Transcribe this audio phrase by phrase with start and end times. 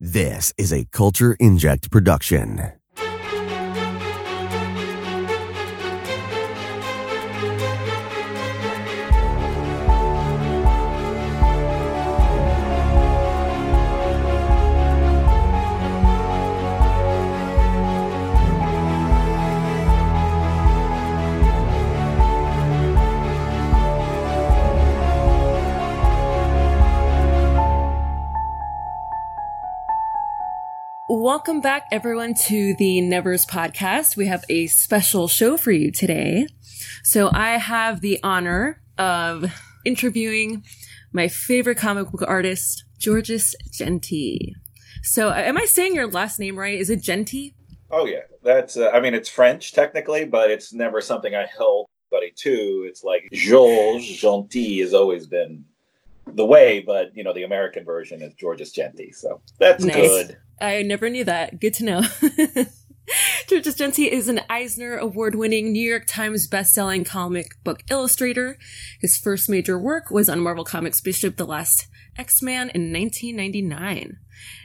[0.00, 2.77] This is a Culture Inject production.
[31.38, 34.16] Welcome back, everyone, to the Nevers podcast.
[34.16, 36.48] We have a special show for you today.
[37.04, 39.44] So, I have the honor of
[39.84, 40.64] interviewing
[41.12, 44.56] my favorite comic book artist, Georges Jeanty.
[45.04, 46.76] So, am I saying your last name right?
[46.76, 47.54] Is it Jeanty?
[47.88, 48.76] Oh yeah, that's.
[48.76, 52.84] Uh, I mean, it's French technically, but it's never something I held anybody to.
[52.88, 55.64] It's like Georges Jeanty has always been
[56.26, 59.12] the way, but you know, the American version is Georges Jeanty.
[59.12, 59.94] So that's Nice.
[59.94, 60.36] good.
[60.60, 61.60] I never knew that.
[61.60, 62.02] Good to know.
[63.48, 68.58] Georges Jeanty is an Eisner Award winning New York Times bestselling comic book illustrator.
[69.00, 71.86] His first major work was on Marvel Comics Bishop the Last
[72.18, 74.18] X Man in 1999.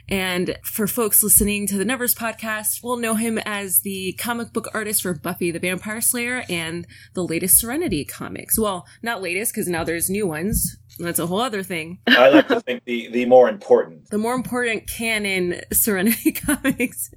[0.08, 4.68] And for folks listening to the Nevers podcast, we'll know him as the comic book
[4.74, 8.58] artist for Buffy the Vampire Slayer and the latest Serenity comics.
[8.58, 10.76] Well, not latest because now there's new ones.
[10.98, 11.98] That's a whole other thing.
[12.06, 14.10] I like to think the the more important.
[14.10, 17.10] the more important canon Serenity comics.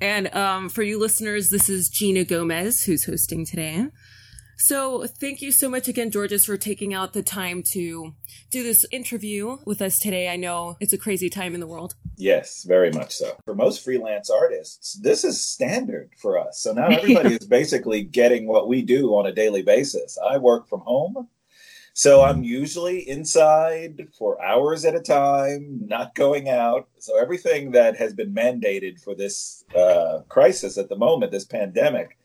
[0.00, 3.86] And um, for you listeners, this is Gina Gomez who's hosting today.
[4.56, 8.14] So thank you so much again, Georges, for taking out the time to
[8.50, 10.28] do this interview with us today.
[10.30, 11.94] I know it's a crazy time in the world.
[12.16, 13.36] Yes, very much so.
[13.44, 16.60] For most freelance artists, this is standard for us.
[16.60, 20.18] So now everybody is basically getting what we do on a daily basis.
[20.18, 21.28] I work from home.
[21.92, 26.88] So I'm usually inside for hours at a time, not going out.
[26.98, 32.18] So everything that has been mandated for this uh, crisis at the moment, this pandemic,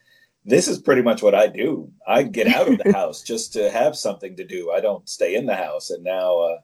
[0.45, 1.91] this is pretty much what I do.
[2.07, 4.71] I get out of the house just to have something to do.
[4.71, 5.89] I don't stay in the house.
[5.91, 6.57] And now, uh,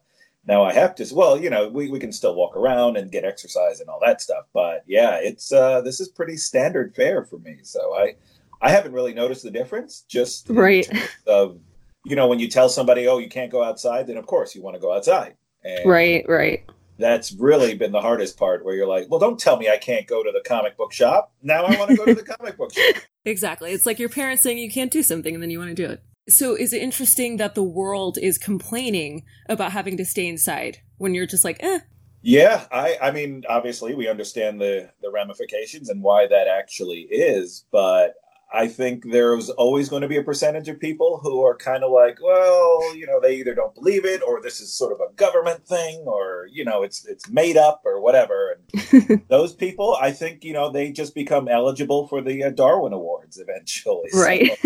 [0.46, 1.06] now I have to.
[1.14, 4.20] Well, you know, we, we can still walk around and get exercise and all that
[4.20, 4.46] stuff.
[4.52, 7.58] But yeah, it's uh, this is pretty standard fare for me.
[7.62, 8.16] So I
[8.60, 10.04] I haven't really noticed the difference.
[10.08, 10.88] Just Right.
[11.26, 11.58] of
[12.04, 14.62] you know when you tell somebody, oh, you can't go outside, then of course you
[14.62, 15.34] want to go outside.
[15.64, 16.64] And Right, right.
[16.98, 20.06] That's really been the hardest part where you're like, well, don't tell me I can't
[20.06, 21.32] go to the comic book shop.
[21.42, 23.02] Now I want to go to the comic book shop.
[23.24, 23.72] Exactly.
[23.72, 25.90] It's like your parents saying you can't do something and then you want to do
[25.90, 26.02] it.
[26.28, 31.14] So is it interesting that the world is complaining about having to stay inside when
[31.14, 31.80] you're just like, eh,
[32.20, 37.64] Yeah, I, I mean, obviously, we understand the the ramifications and why that actually is,
[37.70, 38.14] but
[38.52, 41.90] I think there's always going to be a percentage of people who are kind of
[41.90, 45.12] like, well, you know, they either don't believe it, or this is sort of a
[45.14, 48.56] government thing, or you know, it's it's made up, or whatever.
[48.70, 52.94] And those people, I think, you know, they just become eligible for the uh, Darwin
[52.94, 54.08] Awards eventually.
[54.10, 54.58] So right.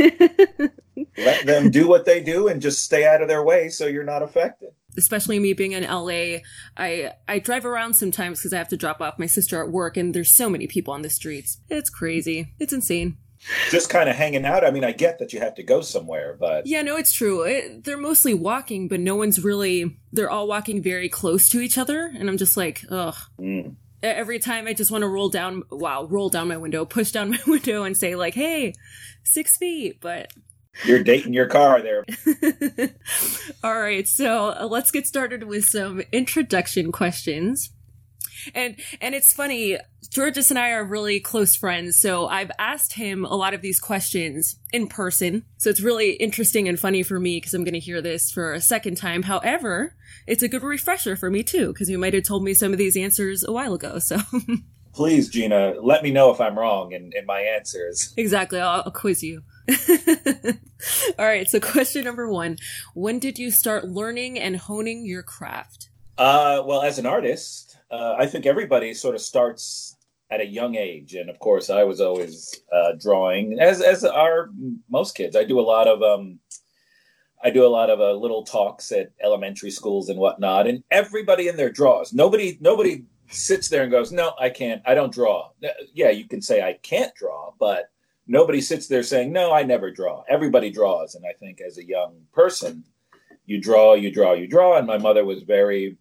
[1.18, 4.04] let them do what they do and just stay out of their way, so you're
[4.04, 4.70] not affected.
[4.96, 6.38] especially me being in LA,
[6.76, 9.96] I I drive around sometimes because I have to drop off my sister at work,
[9.96, 11.58] and there's so many people on the streets.
[11.68, 12.54] It's crazy.
[12.60, 13.16] It's insane.
[13.70, 14.64] Just kind of hanging out.
[14.64, 17.42] I mean, I get that you have to go somewhere, but Yeah, no, it's true.
[17.42, 19.98] It, they're mostly walking, but no one's really.
[20.12, 23.16] They're all walking very close to each other, and I'm just like, ugh.
[23.40, 23.76] Mm.
[24.02, 27.30] Every time I just want to roll down, wow, roll down my window, push down
[27.32, 28.74] my window, and say like, "Hey,
[29.22, 30.32] six feet." But
[30.84, 32.04] you're dating your car there.
[33.64, 37.70] All right, so uh, let's get started with some introduction questions.
[38.54, 39.78] And and it's funny,
[40.10, 43.80] Georges and I are really close friends, so I've asked him a lot of these
[43.80, 45.44] questions in person.
[45.58, 48.52] So it's really interesting and funny for me because I'm going to hear this for
[48.52, 49.22] a second time.
[49.22, 52.72] However, it's a good refresher for me too because you might have told me some
[52.72, 53.98] of these answers a while ago.
[53.98, 54.18] So
[54.92, 58.12] Please, Gina, let me know if I'm wrong in, in my answers.
[58.16, 59.42] exactly, I'll, I'll quiz you.
[61.18, 62.58] All right, so question number one:
[62.94, 65.88] When did you start learning and honing your craft?
[66.18, 69.96] Uh, well, as an artist, uh, I think everybody sort of starts
[70.30, 74.50] at a young age, and of course, I was always uh, drawing, as as are
[74.90, 75.36] most kids.
[75.36, 76.38] I do a lot of um,
[77.42, 81.48] I do a lot of uh, little talks at elementary schools and whatnot, and everybody
[81.48, 82.12] in there draws.
[82.12, 84.82] Nobody nobody sits there and goes, "No, I can't.
[84.86, 87.90] I don't draw." Uh, Yeah, you can say I can't draw, but
[88.26, 91.86] nobody sits there saying, "No, I never draw." Everybody draws, and I think as a
[91.86, 92.84] young person,
[93.46, 94.78] you draw, you draw, you draw.
[94.78, 95.98] And my mother was very,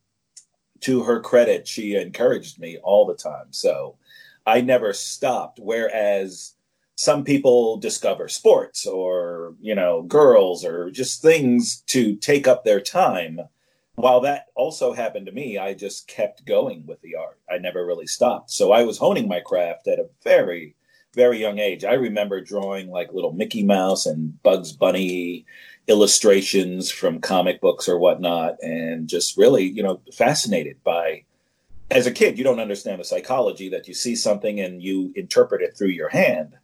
[0.82, 3.48] to her credit, she encouraged me all the time.
[3.52, 3.98] So
[4.46, 5.60] I never stopped.
[5.62, 6.54] Whereas
[6.96, 12.82] some people discover sports or, you know, girls or just things to take up their
[12.82, 13.40] time.
[13.96, 17.40] while that also happened to me, I just kept going with the art.
[17.50, 18.52] I never really stopped.
[18.52, 20.76] So I was honing my craft at a very,
[21.14, 21.84] very young age.
[21.84, 25.46] I remember drawing like little Mickey Mouse and Bugs Bunny
[25.88, 31.24] illustrations from comic books or whatnot, and just really, you know, fascinated by.
[31.90, 35.62] As a kid, you don't understand the psychology that you see something and you interpret
[35.62, 36.56] it through your hand,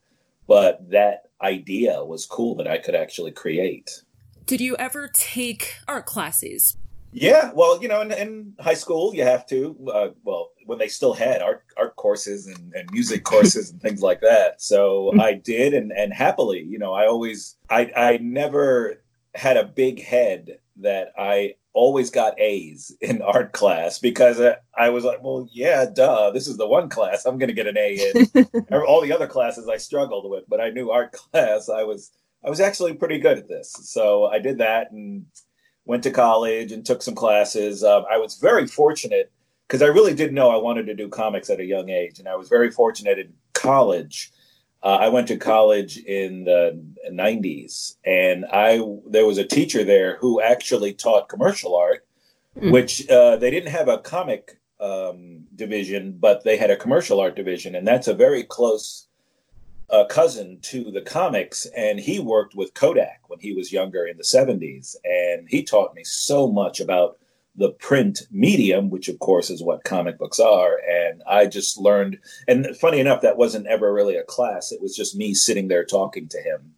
[0.47, 4.03] but that idea was cool that I could actually create.
[4.45, 6.77] Did you ever take art classes?
[7.11, 9.75] Yeah, well, you know, in, in high school, you have to.
[9.91, 14.01] Uh, well, when they still had art art courses and, and music courses and things
[14.01, 19.01] like that, so I did, and and happily, you know, I always, I I never
[19.37, 24.41] had a big head that I always got A's in art class because
[24.75, 27.67] I was like, well, yeah, duh, this is the one class I'm going to get
[27.67, 28.47] an A in.
[28.87, 32.11] All the other classes I struggled with, but I knew art class I was
[32.43, 33.73] I was actually pretty good at this.
[33.83, 35.25] So I did that and
[35.85, 37.83] went to college and took some classes.
[37.83, 39.31] Um, I was very fortunate
[39.67, 42.27] because I really did know I wanted to do comics at a young age, and
[42.27, 44.31] I was very fortunate in college.
[44.83, 46.81] Uh, I went to college in the
[47.11, 52.05] 90s, and I there was a teacher there who actually taught commercial art,
[52.59, 52.71] mm.
[52.71, 57.35] which uh, they didn't have a comic um, division, but they had a commercial art
[57.35, 59.07] division, and that's a very close
[59.89, 64.17] a cousin to the comics, and he worked with Kodak when he was younger in
[64.17, 64.95] the 70s.
[65.05, 67.17] And he taught me so much about
[67.57, 70.79] the print medium, which of course is what comic books are.
[70.87, 74.95] And I just learned, and funny enough, that wasn't ever really a class, it was
[74.95, 76.73] just me sitting there talking to him.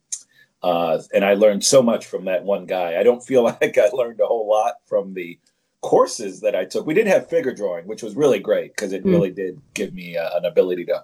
[0.64, 3.00] Uh, and I learned so much from that one guy.
[3.00, 5.38] I don't feel like I learned a whole lot from the
[5.82, 6.86] courses that I took.
[6.86, 9.12] We did have figure drawing, which was really great because it mm.
[9.12, 11.04] really did give me uh, an ability to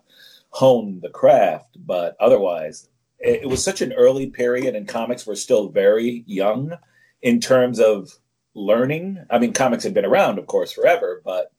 [0.50, 1.78] hone the craft.
[1.86, 2.90] But otherwise,
[3.20, 6.74] it, it was such an early period, and comics were still very young
[7.22, 8.12] in terms of
[8.56, 9.24] learning.
[9.30, 11.52] I mean, comics had been around, of course, forever, but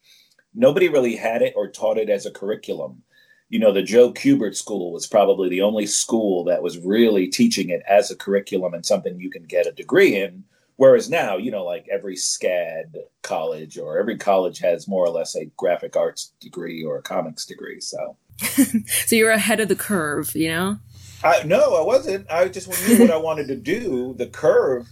[0.54, 3.02] nobody really had it or taught it as a curriculum.
[3.48, 7.68] You know, the Joe Kubert School was probably the only school that was really teaching
[7.68, 10.42] it as a curriculum and something you can get a degree in.
[10.76, 15.34] Whereas now, you know, like every SCAD college or every college has more or less
[15.36, 17.80] a graphic arts degree or a comics degree.
[17.80, 20.78] So so you're ahead of the curve, you know?
[21.24, 22.30] I no, I wasn't.
[22.30, 24.14] I just knew what I wanted to do.
[24.18, 24.86] The curve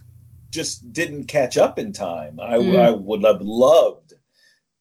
[0.55, 2.39] just didn't catch up in time.
[2.41, 2.79] I, mm.
[2.79, 4.15] I would have loved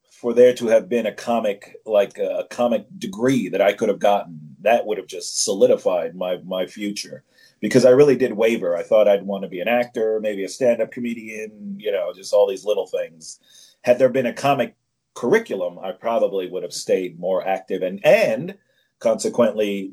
[0.08, 3.98] for there to have been a comic like a comic degree that I could have
[3.98, 4.38] gotten.
[4.60, 7.24] That would have just solidified my my future
[7.60, 8.76] because I really did waver.
[8.76, 12.32] I thought I'd want to be an actor, maybe a stand-up comedian, you know, just
[12.32, 13.40] all these little things.
[13.82, 14.76] Had there been a comic
[15.14, 18.56] curriculum, I probably would have stayed more active and and
[19.00, 19.92] consequently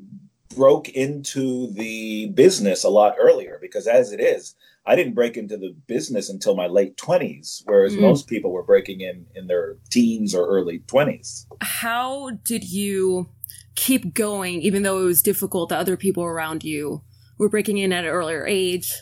[0.55, 4.55] broke into the business a lot earlier because as it is,
[4.85, 8.01] I didn't break into the business until my late 20s, whereas mm.
[8.01, 11.45] most people were breaking in in their teens or early 20s.
[11.61, 13.29] How did you
[13.75, 17.01] keep going even though it was difficult that other people around you
[17.37, 18.93] were breaking in at an earlier age?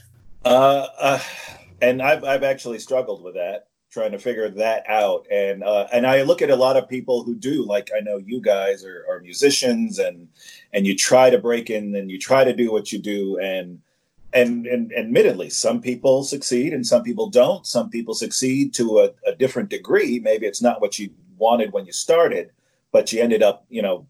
[0.43, 1.19] Uh, uh
[1.81, 5.25] and I've, I've actually struggled with that trying to figure that out.
[5.31, 8.17] And uh, and I look at a lot of people who do, like I know
[8.17, 10.27] you guys are, are musicians, and
[10.73, 13.79] and you try to break in and you try to do what you do, and
[14.33, 17.65] and and admittedly, some people succeed and some people don't.
[17.65, 20.19] Some people succeed to a, a different degree.
[20.19, 22.51] Maybe it's not what you wanted when you started,
[22.91, 24.07] but you ended up, you know,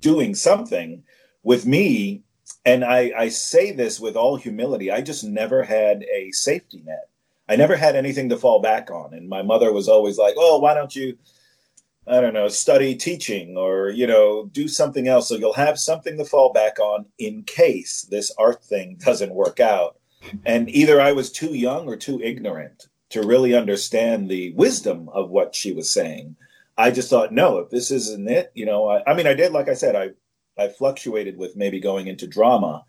[0.00, 1.02] doing something.
[1.42, 2.22] With me,
[2.64, 7.10] and I, I say this with all humility, I just never had a safety net
[7.48, 9.12] I never had anything to fall back on.
[9.12, 11.16] And my mother was always like, oh, why don't you,
[12.06, 16.18] I don't know, study teaching or, you know, do something else so you'll have something
[16.18, 19.96] to fall back on in case this art thing doesn't work out.
[20.44, 25.30] And either I was too young or too ignorant to really understand the wisdom of
[25.30, 26.36] what she was saying.
[26.76, 29.52] I just thought, no, if this isn't it, you know, I, I mean, I did,
[29.52, 30.10] like I said, I,
[30.62, 32.84] I fluctuated with maybe going into drama,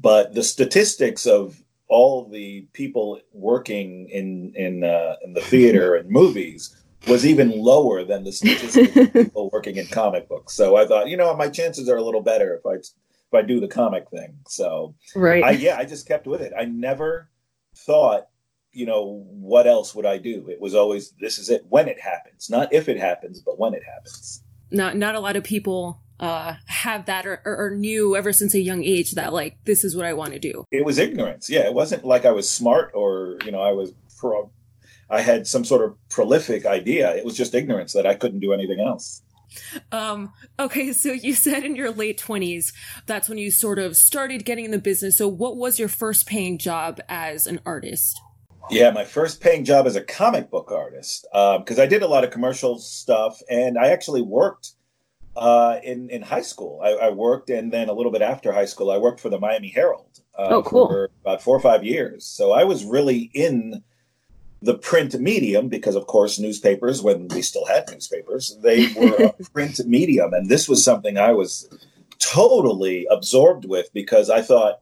[0.00, 6.10] but the statistics of all the people working in in uh, in the theater and
[6.10, 10.54] movies was even lower than the statistics of people working in comic books.
[10.54, 13.42] So I thought, you know, my chances are a little better if I if I
[13.42, 14.38] do the comic thing.
[14.46, 16.52] So right, I, yeah, I just kept with it.
[16.56, 17.30] I never
[17.74, 18.28] thought,
[18.72, 20.48] you know, what else would I do?
[20.48, 23.74] It was always this is it when it happens, not if it happens, but when
[23.74, 24.42] it happens.
[24.70, 28.60] Not not a lot of people uh, have that or, or, knew ever since a
[28.60, 30.64] young age that like this is what I want to do.
[30.70, 31.50] It was ignorance.
[31.50, 34.50] Yeah, it wasn't like I was smart or you know I was pro.
[35.08, 37.14] I had some sort of prolific idea.
[37.14, 39.22] It was just ignorance that I couldn't do anything else.
[39.92, 42.72] Um, okay, so you said in your late 20s,
[43.06, 45.16] that's when you sort of started getting in the business.
[45.18, 48.20] So, what was your first paying job as an artist?
[48.68, 52.08] Yeah, my first paying job as a comic book artist because um, I did a
[52.08, 54.72] lot of commercial stuff, and I actually worked
[55.36, 56.80] uh, in in high school.
[56.82, 59.38] I, I, worked, and then a little bit after high school, I worked for the
[59.38, 60.20] Miami Herald.
[60.36, 60.88] Uh, oh, cool!
[60.88, 63.84] For about four or five years, so I was really in
[64.66, 69.44] the print medium because, of course, newspapers when we still had newspapers, they were a
[69.52, 71.68] print medium, and this was something I was
[72.18, 74.80] totally absorbed with because I thought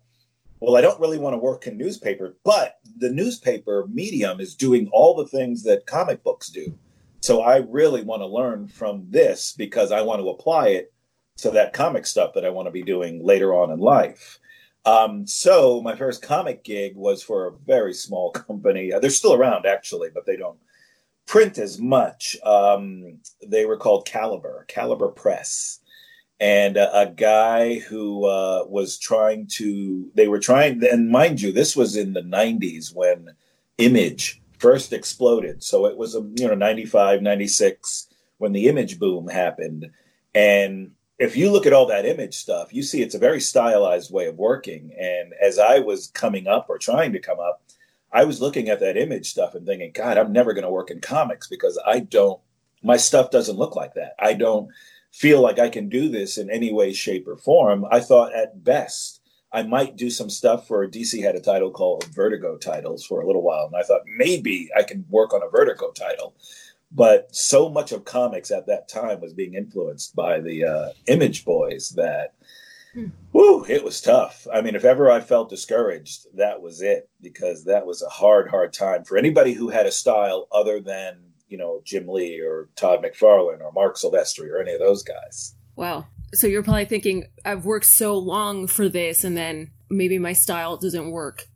[0.61, 4.89] well, I don't really want to work in newspaper, but the newspaper medium is doing
[4.93, 6.79] all the things that comic books do.
[7.21, 10.95] So I really want to learn from this because I want to apply it
[11.39, 14.39] to that comic stuff that I want to be doing later on in life.
[14.87, 18.93] Um, so my first comic gig was for a very small company.
[19.01, 20.59] They're still around actually, but they don't
[21.27, 22.37] print as much.
[22.45, 25.81] Um, they were called Caliber, Caliber Press
[26.41, 31.53] and a, a guy who uh, was trying to they were trying and mind you
[31.53, 33.31] this was in the 90s when
[33.79, 39.29] image first exploded so it was a you know 95 96 when the image boom
[39.29, 39.91] happened
[40.35, 44.13] and if you look at all that image stuff you see it's a very stylized
[44.13, 47.63] way of working and as i was coming up or trying to come up
[48.13, 50.91] i was looking at that image stuff and thinking god i'm never going to work
[50.91, 52.41] in comics because i don't
[52.83, 54.69] my stuff doesn't look like that i don't
[55.15, 57.87] feel like I can do this in any way, shape, or form.
[57.89, 59.21] I thought at best
[59.53, 63.27] I might do some stuff for DC had a title called Vertigo titles for a
[63.27, 66.35] little while, and I thought maybe I can work on a Vertigo title.
[66.93, 71.45] But so much of comics at that time was being influenced by the uh, Image
[71.45, 72.35] Boys that,
[72.93, 73.07] hmm.
[73.33, 74.47] whoo, it was tough.
[74.53, 78.49] I mean, if ever I felt discouraged, that was it because that was a hard,
[78.49, 82.69] hard time for anybody who had a style other than you know Jim Lee or
[82.77, 85.55] Todd McFarlane or Marc Silvestri or any of those guys.
[85.77, 86.07] Wow.
[86.33, 90.77] So you're probably thinking, I've worked so long for this, and then maybe my style
[90.77, 91.47] doesn't work.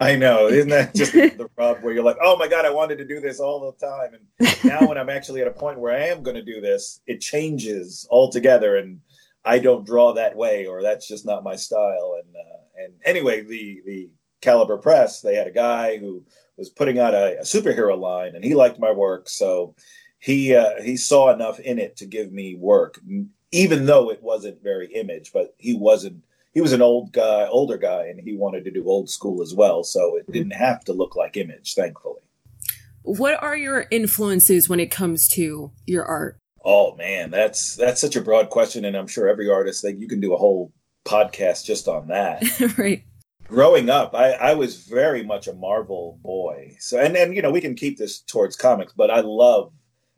[0.00, 2.98] I know, isn't that just the rub where you're like, oh my god, I wanted
[2.98, 5.94] to do this all the time, and now when I'm actually at a point where
[5.94, 9.00] I am going to do this, it changes altogether, and
[9.44, 12.20] I don't draw that way, or that's just not my style.
[12.22, 14.10] And uh, and anyway, the the
[14.40, 16.24] Caliber Press, they had a guy who
[16.56, 19.74] was putting out a, a superhero line, and he liked my work, so
[20.18, 23.00] he uh, he saw enough in it to give me work,
[23.52, 25.30] even though it wasn't very image.
[25.32, 26.24] But he wasn't.
[26.56, 29.52] He was an old guy, older guy, and he wanted to do old school as
[29.54, 29.84] well.
[29.84, 30.32] So it mm-hmm.
[30.32, 32.22] didn't have to look like image, thankfully.
[33.02, 36.38] What are your influences when it comes to your art?
[36.64, 40.08] Oh man, that's that's such a broad question, and I'm sure every artist that you
[40.08, 40.72] can do a whole
[41.04, 42.42] podcast just on that.
[42.78, 43.04] right
[43.48, 46.74] growing up, I, I was very much a Marvel boy.
[46.80, 49.72] So, and and you know, we can keep this towards comics, but I love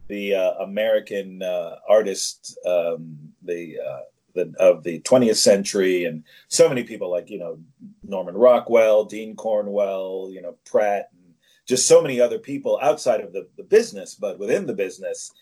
[0.08, 4.00] the uh, American uh, artists, um, the, uh,
[4.38, 7.58] the of the 20th century, and so many people like you know
[8.02, 11.34] Norman Rockwell, Dean Cornwell, you know Pratt, and
[11.66, 15.32] just so many other people outside of the, the business, but within the business.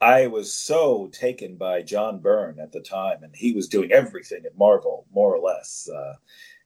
[0.00, 4.42] I was so taken by John Byrne at the time, and he was doing everything
[4.44, 5.88] at Marvel, more or less.
[5.88, 6.14] Uh,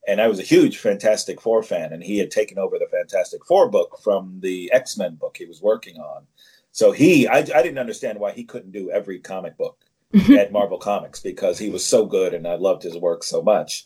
[0.08, 3.44] and I was a huge Fantastic Four fan, and he had taken over the Fantastic
[3.44, 6.26] Four book from the X Men book he was working on.
[6.72, 9.84] So he, I, I didn't understand why he couldn't do every comic book
[10.30, 13.84] at Marvel Comics because he was so good, and I loved his work so much.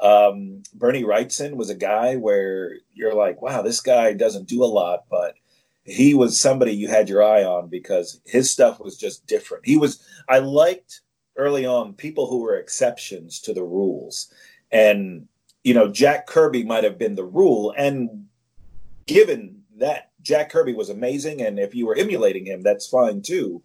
[0.00, 4.66] Um, Bernie Wrightson was a guy where you're like, wow, this guy doesn't do a
[4.66, 5.34] lot, but
[5.84, 9.66] he was somebody you had your eye on because his stuff was just different.
[9.66, 11.00] He was, I liked
[11.36, 14.32] early on people who were exceptions to the rules.
[14.70, 15.28] And
[15.64, 17.72] you know, Jack Kirby might have been the rule.
[17.76, 18.26] And
[19.06, 23.62] given that Jack Kirby was amazing, and if you were emulating him, that's fine too.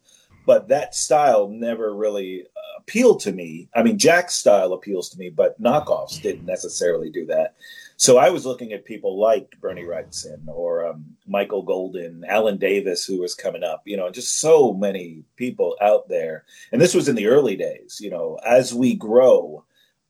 [0.48, 3.68] But that style never really uh, appealed to me.
[3.76, 7.56] I mean, Jack's style appeals to me, but knockoffs didn't necessarily do that.
[7.98, 13.04] So I was looking at people like Bernie Wrightson or um, Michael Golden, Alan Davis,
[13.06, 16.46] who was coming up, you know, just so many people out there.
[16.72, 19.66] And this was in the early days, you know, as we grow,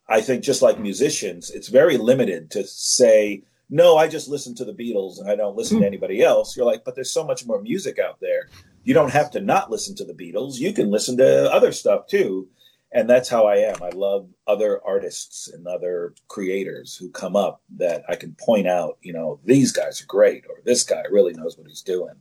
[0.08, 4.66] I think just like musicians, it's very limited to say, no, I just listen to
[4.66, 5.88] the Beatles and I don't listen to hmm.
[5.88, 6.56] anybody else.
[6.56, 8.50] You're like, but there's so much more music out there.
[8.88, 10.60] You don't have to not listen to the Beatles.
[10.60, 12.48] You can listen to other stuff too.
[12.94, 13.84] And that's how I am.
[13.84, 18.98] I love other artists and other creators who come up that I can point out,
[19.02, 22.14] you know, these guys are great or this guy really knows what he's doing.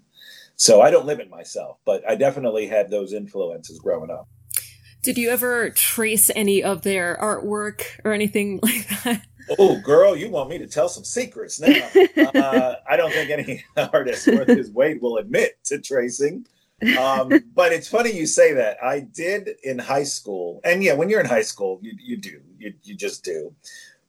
[0.57, 4.27] So I don't limit myself, but I definitely had those influences growing up.
[5.05, 9.25] Did you ever trace any of their artwork or anything like that?
[9.57, 11.89] Oh, girl, you want me to tell some secrets now?
[12.35, 16.45] uh, I don't think any artist worth his weight will admit to tracing.
[16.99, 18.83] Um, but it's funny you say that.
[18.83, 22.41] I did in high school, and yeah, when you're in high school, you you do
[22.59, 23.55] you you just do.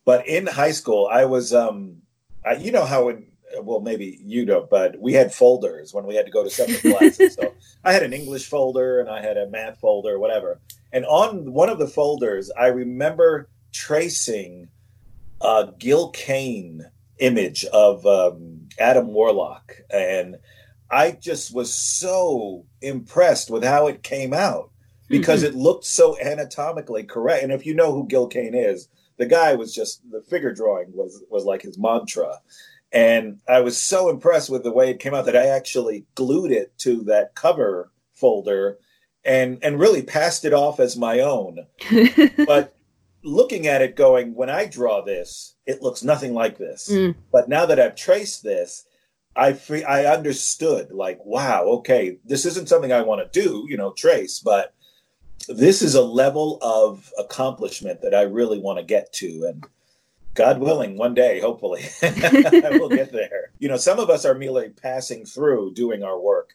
[0.06, 2.02] But in high school, I was um,
[2.46, 3.28] I, you know how when
[3.62, 6.82] well, maybe you don't, but we had folders when we had to go to separate
[6.98, 7.36] classes.
[7.36, 10.60] so I had an English folder and I had a math folder, whatever.
[10.92, 14.70] And on one of the folders, I remember tracing
[15.42, 19.76] a Gil Kane image of um, Adam Warlock.
[19.90, 20.38] And
[20.90, 24.72] I just was so impressed with how it came out
[25.10, 25.56] because mm-hmm.
[25.56, 27.44] it looked so anatomically correct.
[27.44, 30.92] And if you know who Gil Kane is, the guy was just the figure drawing
[30.94, 32.40] was was like his mantra.
[32.92, 36.52] And I was so impressed with the way it came out that I actually glued
[36.52, 38.78] it to that cover folder
[39.26, 41.66] and and really passed it off as my own.
[42.46, 42.74] but
[43.24, 46.90] looking at it going, when I draw this, it looks nothing like this.
[46.90, 47.16] Mm.
[47.32, 48.86] But now that I've traced this,
[49.38, 53.94] I I understood like, wow, okay, this isn't something I want to do, you know,
[53.94, 54.74] trace, but
[55.48, 59.46] this is a level of accomplishment that I really want to get to.
[59.48, 59.66] And
[60.34, 63.52] God willing, one day, hopefully, I will get there.
[63.60, 66.52] You know, some of us are merely passing through doing our work.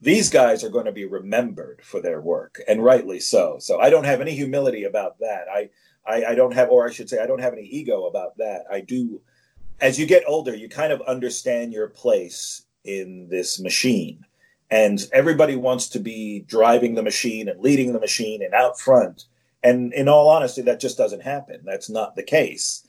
[0.00, 3.58] These guys are going to be remembered for their work, and rightly so.
[3.60, 5.44] So I don't have any humility about that.
[5.52, 5.70] I,
[6.06, 8.64] I, I don't have, or I should say, I don't have any ego about that.
[8.70, 9.20] I do.
[9.80, 14.24] As you get older, you kind of understand your place in this machine
[14.70, 19.24] and everybody wants to be driving the machine and leading the machine and out front.
[19.62, 21.60] And in all honesty, that just doesn't happen.
[21.64, 22.86] That's not the case.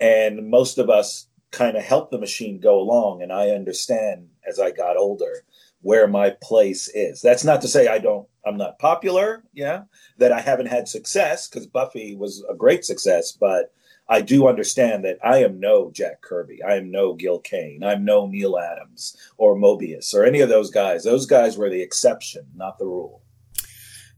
[0.00, 3.22] And most of us kind of help the machine go along.
[3.22, 5.44] And I understand as I got older
[5.82, 7.20] where my place is.
[7.20, 9.82] That's not to say I don't, I'm not popular, yeah,
[10.18, 13.72] that I haven't had success because Buffy was a great success, but
[14.08, 16.62] I do understand that I am no Jack Kirby.
[16.62, 17.82] I am no Gil Kane.
[17.82, 21.04] I'm no Neal Adams or Moebius or any of those guys.
[21.04, 23.22] Those guys were the exception, not the rule.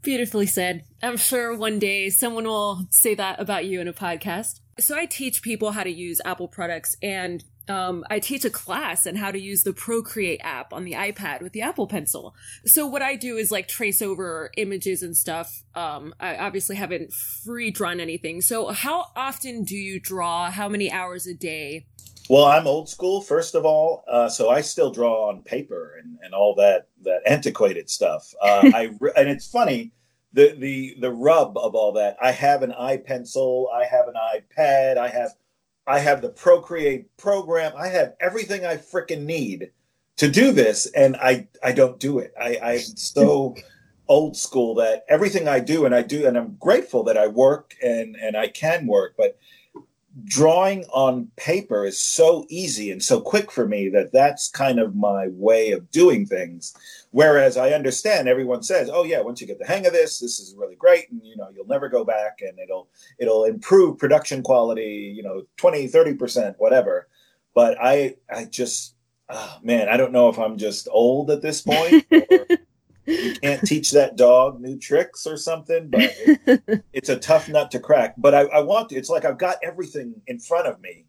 [0.03, 0.85] Beautifully said.
[1.03, 4.61] I'm sure one day someone will say that about you in a podcast.
[4.79, 9.07] So I teach people how to use Apple products and um, I teach a class
[9.07, 12.35] on how to use the Procreate app on the iPad with the Apple Pencil.
[12.65, 15.65] So what I do is like trace over images and stuff.
[15.75, 18.41] Um, I obviously haven't free drawn anything.
[18.41, 20.51] So how often do you draw?
[20.51, 21.87] How many hours a day?
[22.29, 26.19] Well, I'm old school, first of all, uh, so I still draw on paper and,
[26.23, 28.35] and all that that antiquated stuff.
[28.43, 29.93] Uh, I and it's funny
[30.33, 32.17] the the the rub of all that.
[32.21, 35.33] I have an iPencil, I have an iPad, I have
[35.87, 37.73] I have the Procreate program.
[37.77, 39.71] I have everything I freaking need
[40.17, 42.33] to do this, and I I don't do it.
[42.41, 43.55] I, I'm so
[44.09, 47.75] old school that everything I do, and I do, and I'm grateful that I work
[47.83, 49.39] and and I can work, but
[50.25, 54.97] drawing on paper is so easy and so quick for me that that's kind of
[54.97, 56.75] my way of doing things.
[57.11, 60.39] Whereas i understand everyone says oh yeah once you get the hang of this this
[60.39, 64.43] is really great and you know you'll never go back and it'll it'll improve production
[64.43, 67.09] quality you know 20 30% whatever.
[67.55, 68.95] But i i just
[69.29, 72.47] oh, man i don't know if i'm just old at this point or
[73.07, 77.71] you can't teach that dog new tricks or something, but it, it's a tough nut
[77.71, 78.15] to crack.
[78.19, 78.97] But I, I want to.
[78.97, 81.07] It's like I've got everything in front of me.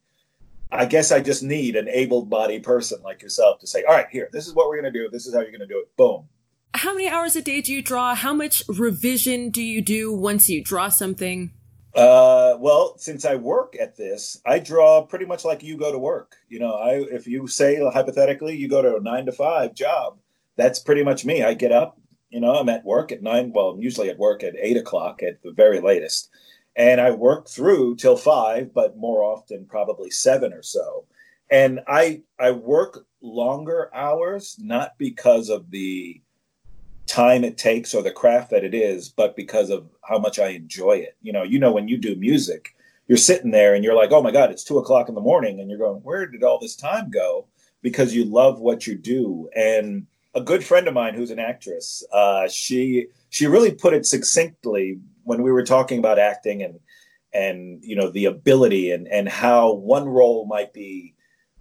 [0.71, 4.29] I guess I just need an able-bodied person like yourself to say, "All right, here,
[4.31, 5.09] this is what we're going to do.
[5.09, 6.27] This is how you're going to do it." Boom.
[6.73, 8.13] How many hours a day do you draw?
[8.13, 11.51] How much revision do you do once you draw something?
[11.95, 15.97] Uh, well, since I work at this, I draw pretty much like you go to
[15.97, 16.35] work.
[16.47, 20.19] You know, I if you say hypothetically you go to a nine to five job,
[20.57, 21.43] that's pretty much me.
[21.43, 23.51] I get up, you know, I'm at work at nine.
[23.53, 26.29] Well, I'm usually at work at eight o'clock at the very latest.
[26.75, 31.05] And I work through till five, but more often probably seven or so.
[31.49, 36.21] And I I work longer hours, not because of the
[37.07, 40.49] time it takes or the craft that it is, but because of how much I
[40.49, 41.17] enjoy it.
[41.21, 42.75] You know, you know, when you do music,
[43.07, 45.59] you're sitting there and you're like, oh my God, it's two o'clock in the morning.
[45.59, 47.47] And you're going, where did all this time go?
[47.81, 49.49] Because you love what you do.
[49.55, 50.05] And
[50.37, 52.03] a good friend of mine who's an actress.
[52.13, 56.79] Uh, she she really put it succinctly when we were talking about acting and
[57.33, 61.13] and you know the ability and and how one role might be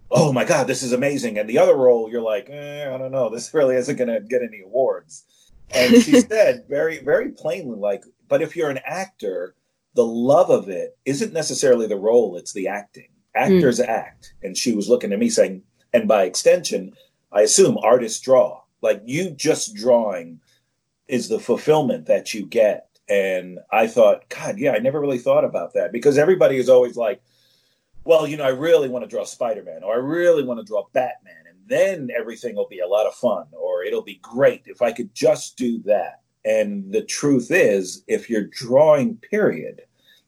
[0.09, 3.11] oh my god this is amazing and the other role you're like eh, i don't
[3.11, 5.25] know this really isn't going to get any awards
[5.71, 9.55] and she said very very plainly like but if you're an actor
[9.95, 13.87] the love of it isn't necessarily the role it's the acting actors mm.
[13.87, 15.61] act and she was looking at me saying
[15.93, 16.93] and by extension
[17.33, 20.39] i assume artists draw like you just drawing
[21.07, 22.87] is the fulfillment that you get.
[23.09, 26.97] And I thought, God, yeah, I never really thought about that because everybody is always
[26.97, 27.21] like,
[28.03, 30.65] well, you know, I really want to draw Spider Man or I really want to
[30.65, 31.43] draw Batman.
[31.47, 34.91] And then everything will be a lot of fun or it'll be great if I
[34.91, 36.21] could just do that.
[36.45, 39.81] And the truth is, if you're drawing, period,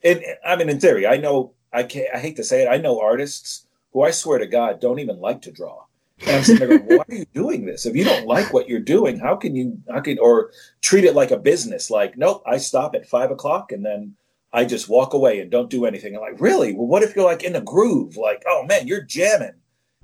[0.03, 2.77] and I mean, in theory, I know I can't, I hate to say it, I
[2.77, 5.83] know artists who I swear to God don't even like to draw.
[6.21, 7.85] And I'm sitting going, why are you doing this?
[7.85, 10.51] If you don't like what you're doing, how can you, how can, or
[10.81, 11.89] treat it like a business?
[11.89, 14.15] Like, nope, I stop at five o'clock and then
[14.51, 16.15] I just walk away and don't do anything.
[16.15, 16.73] I'm like, really?
[16.73, 18.17] Well, what if you're like in a groove?
[18.17, 19.53] Like, oh man, you're jamming.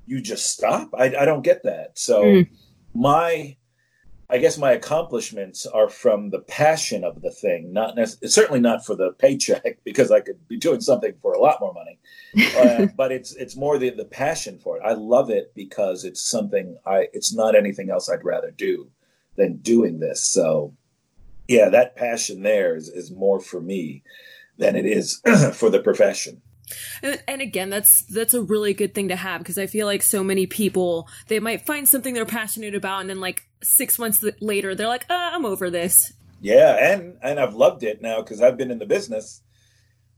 [0.06, 0.90] You just stop?
[0.96, 1.98] I, I don't get that.
[1.98, 2.48] So mm.
[2.94, 3.56] my,
[4.28, 8.84] I guess my accomplishments are from the passion of the thing, not necessarily, certainly not
[8.84, 11.98] for the paycheck because I could be doing something for a lot more money.
[12.56, 14.82] Uh, but it's it's more the the passion for it.
[14.84, 18.90] I love it because it's something I it's not anything else I'd rather do
[19.36, 20.22] than doing this.
[20.22, 20.74] So
[21.48, 24.02] yeah, that passion there is, is more for me
[24.58, 25.20] than it is
[25.54, 26.42] for the profession.
[27.02, 30.02] And, and, again, that's that's a really good thing to have because I feel like
[30.02, 34.24] so many people they might find something they're passionate about, and then like six months
[34.40, 38.42] later, they're like, oh, "I'm over this." Yeah, and and I've loved it now because
[38.42, 39.42] I've been in the business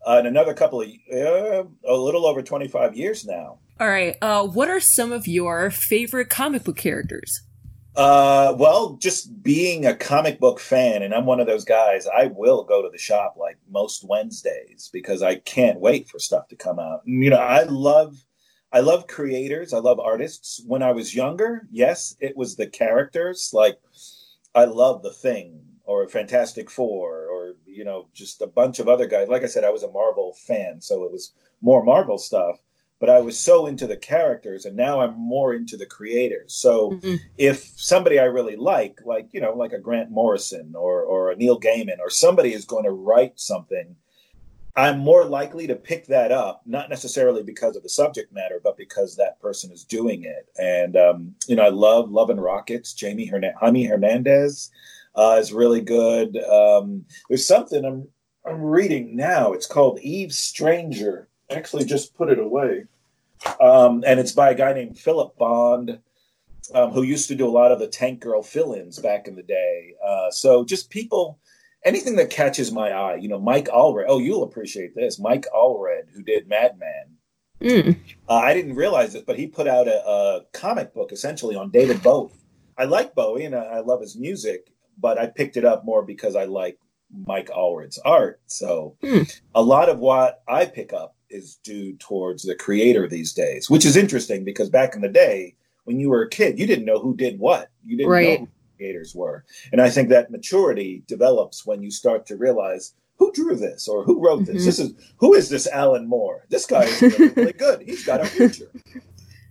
[0.07, 3.59] uh, in another couple of uh, a little over twenty five years now.
[3.81, 7.43] All right, uh, what are some of your favorite comic book characters?
[7.99, 12.07] Uh, well, just being a comic book fan, and I'm one of those guys.
[12.07, 16.47] I will go to the shop like most Wednesdays because I can't wait for stuff
[16.49, 17.01] to come out.
[17.07, 18.25] You know, I love,
[18.73, 19.73] I love creators.
[19.73, 20.63] I love artists.
[20.67, 23.51] When I was younger, yes, it was the characters.
[23.53, 23.79] Like,
[24.55, 29.07] I love the Thing or Fantastic Four or you know just a bunch of other
[29.07, 29.29] guys.
[29.29, 32.61] Like I said, I was a Marvel fan, so it was more Marvel stuff
[33.01, 36.55] but I was so into the characters, and now I'm more into the creators.
[36.55, 37.15] So mm-hmm.
[37.37, 41.37] if somebody I really like, like you know, like a Grant Morrison or or a
[41.37, 43.95] Neil Gaiman or somebody is going to write something,
[44.79, 48.77] I'm more likely to pick that up, not necessarily because of the subject matter, but
[48.77, 50.49] because that person is doing it.
[50.59, 52.95] And um, you know, I love Love and Rockets.
[52.95, 54.71] Jamie Jaime Hernandez
[55.15, 56.37] uh, is really good.
[56.45, 58.09] Um, there's something I'm
[58.47, 59.53] I'm reading now.
[59.53, 62.85] It's called Eve Stranger actually just put it away.
[63.61, 65.99] Um, and it's by a guy named Philip Bond,
[66.75, 69.37] um, who used to do a lot of the Tank Girl fill ins back in
[69.37, 69.95] the day.
[70.05, 71.39] Uh, so just people,
[71.85, 73.17] anything that catches my eye.
[73.17, 74.07] You know, Mike Allred.
[74.09, 75.19] Oh, you'll appreciate this.
[75.19, 77.17] Mike Allred, who did Madman.
[77.61, 77.99] Mm.
[78.29, 81.71] Uh, I didn't realize it, but he put out a, a, comic book essentially on
[81.71, 82.31] David Bowie.
[82.77, 86.05] I like Bowie and I, I love his music, but I picked it up more
[86.05, 86.79] because I like
[87.27, 88.41] Mike Allred's art.
[88.47, 89.41] So mm.
[89.57, 93.85] a lot of what I pick up is due towards the creator these days, which
[93.85, 97.01] is interesting because back in the day, when you were a kid, you didn't know
[97.01, 97.71] who did what.
[97.85, 98.41] You didn't right.
[98.41, 99.45] know creators were.
[99.73, 104.05] And I think that maturity develops when you start to realize who drew this or
[104.05, 104.57] who wrote this.
[104.57, 104.65] Mm-hmm.
[104.65, 106.47] This is who is this Alan Moore?
[106.49, 107.83] This guy is really, really good.
[107.83, 108.71] He's got a future.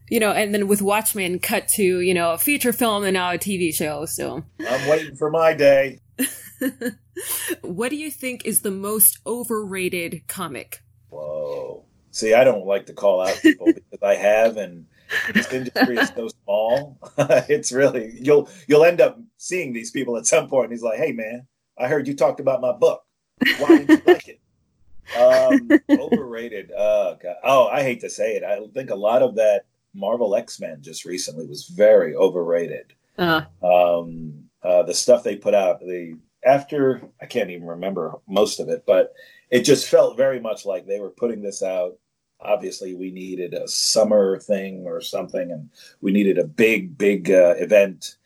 [0.10, 3.32] You know, and then with Watchmen, cut to you know a feature film and now
[3.32, 4.06] a TV show.
[4.06, 6.00] So I'm waiting for my day.
[7.62, 10.82] what do you think is the most overrated comic?
[11.10, 11.84] Whoa.
[12.12, 14.88] See, I don't like to call out people because I have, and
[15.34, 16.98] this industry is so small.
[17.18, 20.66] it's really you'll you'll end up seeing these people at some point.
[20.66, 23.04] And he's like, "Hey, man, I heard you talked about my book.
[23.60, 24.40] Why did you like it?"
[25.16, 26.72] Um, overrated.
[26.76, 27.36] Oh god.
[27.44, 28.44] Oh, I hate to say it.
[28.44, 32.94] I think a lot of that Marvel X Men just recently was very overrated.
[33.18, 34.00] Uh-huh.
[34.00, 38.70] Um, uh, the stuff they put out, the after I can't even remember most of
[38.70, 39.14] it, but
[39.50, 41.98] it just felt very much like they were putting this out.
[42.40, 45.70] Obviously, we needed a summer thing or something, and
[46.02, 48.18] we needed a big, big uh, event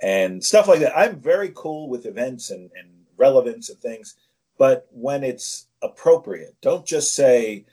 [0.00, 0.96] and stuff like that.
[0.96, 4.14] I'm very cool with events and, and relevance and things,
[4.58, 7.66] but when it's appropriate, don't just say,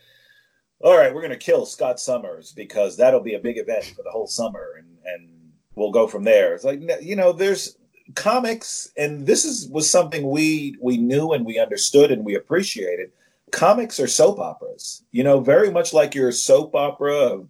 [0.82, 4.04] all right, we're going to kill Scott Summers because that'll be a big event for
[4.04, 5.30] the whole summer and, and
[5.76, 6.54] we'll go from there.
[6.54, 7.78] It's like, you know, there's
[8.14, 13.12] comics, and this is was something we we knew and we understood and we appreciated.
[13.56, 17.50] Comics are soap operas, you know, very much like your soap opera of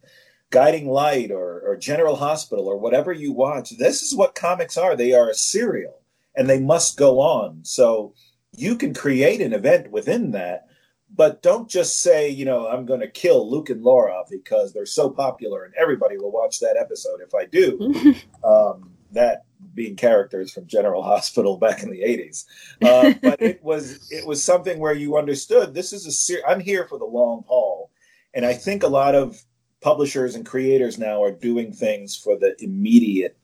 [0.52, 3.72] Guiding Light or, or General Hospital or whatever you watch.
[3.72, 4.96] This is what comics are.
[4.96, 6.04] They are a serial,
[6.36, 7.62] and they must go on.
[7.64, 8.14] So
[8.56, 10.68] you can create an event within that,
[11.14, 14.86] but don't just say, you know, I'm going to kill Luke and Laura because they're
[14.86, 17.20] so popular and everybody will watch that episode.
[17.22, 22.46] If I do, um, that being characters from General Hospital back in the 80s.
[22.82, 26.60] Uh, but it was it was something where you understood this is a ser- I'm
[26.60, 27.92] here for the long haul.
[28.34, 29.42] And I think a lot of
[29.82, 33.38] publishers and creators now are doing things for the immediate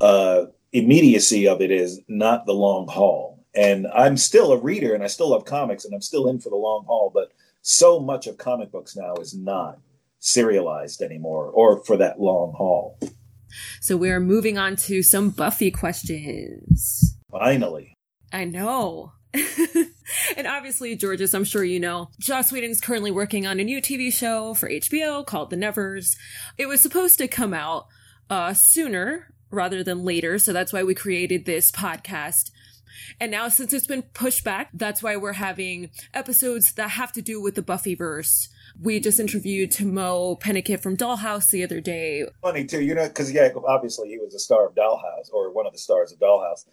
[0.00, 3.44] uh, immediacy of it is not the long haul.
[3.54, 6.50] And I'm still a reader and I still love comics and I'm still in for
[6.50, 9.78] the long haul, but so much of comic books now is not
[10.18, 12.98] serialized anymore or for that long haul.
[13.80, 17.16] So we're moving on to some Buffy questions.
[17.30, 17.94] Finally.
[18.32, 19.12] I know.
[20.36, 24.12] and obviously, Georges, I'm sure you know, Joss Whedon's currently working on a new TV
[24.12, 26.16] show for HBO called The Nevers.
[26.58, 27.86] It was supposed to come out
[28.28, 32.50] uh, sooner rather than later, so that's why we created this podcast.
[33.20, 37.22] And now, since it's been pushed back, that's why we're having episodes that have to
[37.22, 38.48] do with the Buffyverse.
[38.80, 42.24] We just interviewed Tahmoh Penikett from Dollhouse the other day.
[42.40, 45.66] Funny too, you know, because yeah, obviously he was a star of Dollhouse or one
[45.66, 46.64] of the stars of Dollhouse,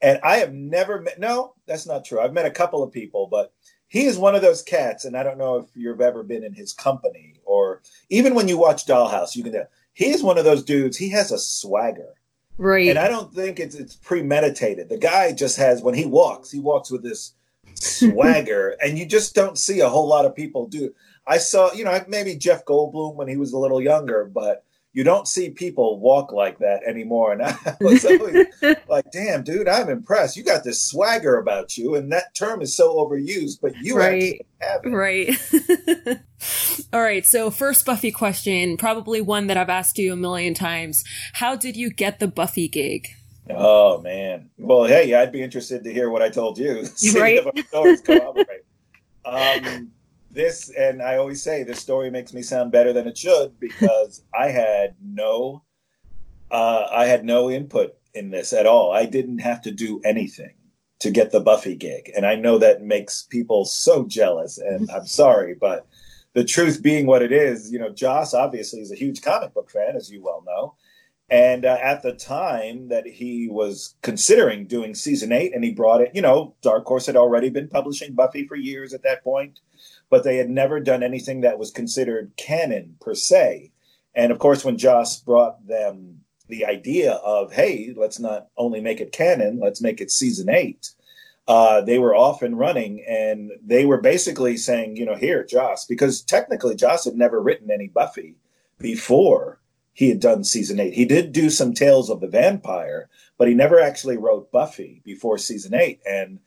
[0.00, 1.20] and I have never met.
[1.20, 2.20] No, that's not true.
[2.20, 3.52] I've met a couple of people, but
[3.88, 6.54] he is one of those cats, and I don't know if you've ever been in
[6.54, 10.44] his company or even when you watch Dollhouse, you can tell he is one of
[10.44, 10.96] those dudes.
[10.96, 12.14] He has a swagger
[12.62, 12.88] Right.
[12.90, 14.88] And I don't think it's it's premeditated.
[14.88, 17.34] The guy just has when he walks, he walks with this
[17.74, 20.94] swagger, and you just don't see a whole lot of people do.
[21.26, 25.04] I saw, you know, maybe Jeff Goldblum when he was a little younger, but you
[25.04, 27.32] don't see people walk like that anymore.
[27.32, 28.46] And I was always
[28.88, 30.36] like, damn, dude, I'm impressed.
[30.36, 31.94] You got this swagger about you.
[31.94, 34.44] And that term is so overused, but you right.
[34.60, 34.90] have it.
[34.90, 36.18] Right.
[36.92, 37.24] All right.
[37.24, 41.04] So, first Buffy question, probably one that I've asked you a million times.
[41.34, 43.08] How did you get the Buffy gig?
[43.50, 44.50] Oh, man.
[44.58, 46.86] Well, hey, I'd be interested to hear what I told you.
[47.14, 47.40] right.
[49.24, 49.90] um,
[50.32, 54.22] this, and I always say this story makes me sound better than it should because
[54.34, 55.62] I had no,
[56.50, 58.92] uh, I had no input in this at all.
[58.92, 60.54] I didn't have to do anything
[61.00, 64.58] to get the Buffy gig, and I know that makes people so jealous.
[64.58, 65.86] And I'm sorry, but
[66.34, 69.70] the truth being what it is, you know, Joss obviously is a huge comic book
[69.70, 70.74] fan, as you well know.
[71.28, 76.00] And uh, at the time that he was considering doing season eight, and he brought
[76.00, 79.60] it, you know, Dark Horse had already been publishing Buffy for years at that point
[80.12, 83.72] but they had never done anything that was considered canon per se.
[84.14, 89.00] And of course, when Joss brought them the idea of, hey, let's not only make
[89.00, 90.90] it canon, let's make it season eight,
[91.48, 93.02] uh, they were off and running.
[93.08, 97.70] And they were basically saying, you know, here, Joss, because technically Joss had never written
[97.70, 98.34] any Buffy
[98.78, 99.60] before
[99.94, 100.92] he had done season eight.
[100.92, 105.38] He did do some Tales of the Vampire, but he never actually wrote Buffy before
[105.38, 106.00] season eight.
[106.04, 106.38] And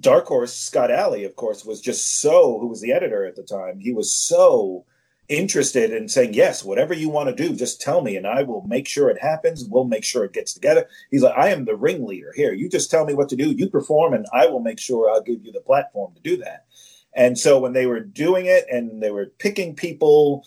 [0.00, 3.42] Dark Horse, Scott Allie, of course, was just so, who was the editor at the
[3.42, 4.84] time, he was so
[5.28, 8.62] interested in saying, yes, whatever you want to do, just tell me and I will
[8.66, 9.64] make sure it happens.
[9.68, 10.88] We'll make sure it gets together.
[11.10, 12.54] He's like, I am the ringleader here.
[12.54, 13.50] You just tell me what to do.
[13.50, 16.64] You perform and I will make sure I'll give you the platform to do that.
[17.12, 20.46] And so when they were doing it and they were picking people,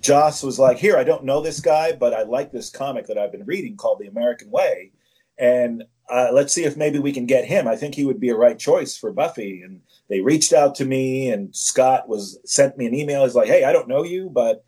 [0.00, 3.18] Joss was like, here, I don't know this guy, but I like this comic that
[3.18, 4.92] I've been reading called The American Way.
[5.38, 7.68] And uh, let's see if maybe we can get him.
[7.68, 9.62] I think he would be a right choice for Buffy.
[9.62, 13.24] And they reached out to me, and Scott was sent me an email.
[13.24, 14.64] He's like, "Hey, I don't know you, but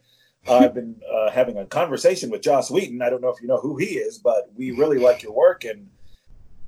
[0.49, 3.03] I've been uh, having a conversation with Joss Whedon.
[3.03, 5.65] I don't know if you know who he is, but we really like your work,
[5.65, 5.89] and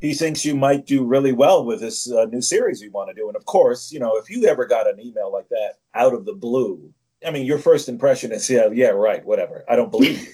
[0.00, 3.14] he thinks you might do really well with this uh, new series we want to
[3.14, 3.28] do.
[3.28, 6.24] And of course, you know, if you ever got an email like that out of
[6.24, 6.92] the blue,
[7.24, 9.64] I mean, your first impression is, yeah, yeah, right, whatever.
[9.68, 10.32] I don't believe you."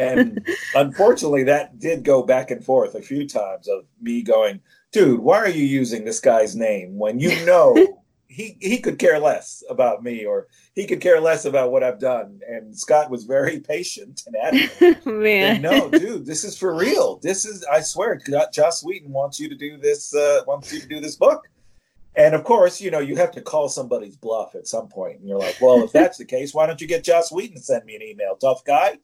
[0.00, 4.60] And unfortunately, that did go back and forth a few times of me going,
[4.92, 7.76] dude, why are you using this guy's name when you know
[8.28, 12.00] he, he could care less about me or he could care less about what I've
[12.00, 12.40] done?
[12.48, 15.04] And Scott was very patient and adamant.
[15.06, 15.60] Man.
[15.60, 17.18] no, dude, this is for real.
[17.18, 18.20] This is, I swear,
[18.52, 21.46] Joss Whedon wants you to do this, uh, wants you to do this book.
[22.16, 25.20] And of course, you know, you have to call somebody's bluff at some point.
[25.20, 27.62] And you're like, well, if that's the case, why don't you get Joss Whedon to
[27.62, 28.36] send me an email?
[28.36, 28.98] Tough guy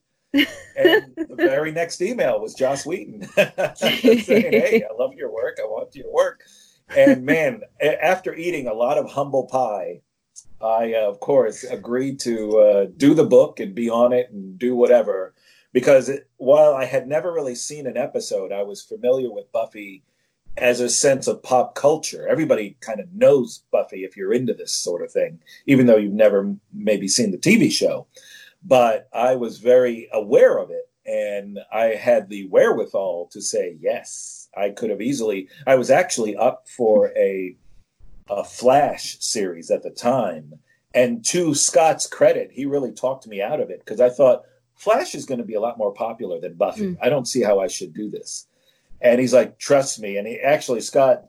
[0.76, 3.28] and the very next email was Joss Whedon
[3.74, 5.58] saying, "Hey, I love your work.
[5.60, 6.42] I want you to work."
[6.94, 10.02] And man, after eating a lot of humble pie,
[10.60, 14.58] I uh, of course agreed to uh, do the book and be on it and
[14.58, 15.34] do whatever.
[15.72, 20.04] Because it, while I had never really seen an episode, I was familiar with Buffy
[20.56, 22.26] as a sense of pop culture.
[22.26, 26.14] Everybody kind of knows Buffy if you're into this sort of thing, even though you've
[26.14, 28.06] never maybe seen the TV show
[28.66, 34.48] but I was very aware of it and I had the wherewithal to say yes.
[34.56, 35.48] I could have easily.
[35.66, 37.56] I was actually up for a
[38.28, 40.52] a Flash series at the time,
[40.94, 44.42] and to Scott's credit, he really talked me out of it because I thought
[44.74, 46.88] Flash is going to be a lot more popular than Buffy.
[46.88, 46.98] Mm.
[47.00, 48.48] I don't see how I should do this.
[49.00, 51.26] And he's like, "Trust me." And he actually Scott,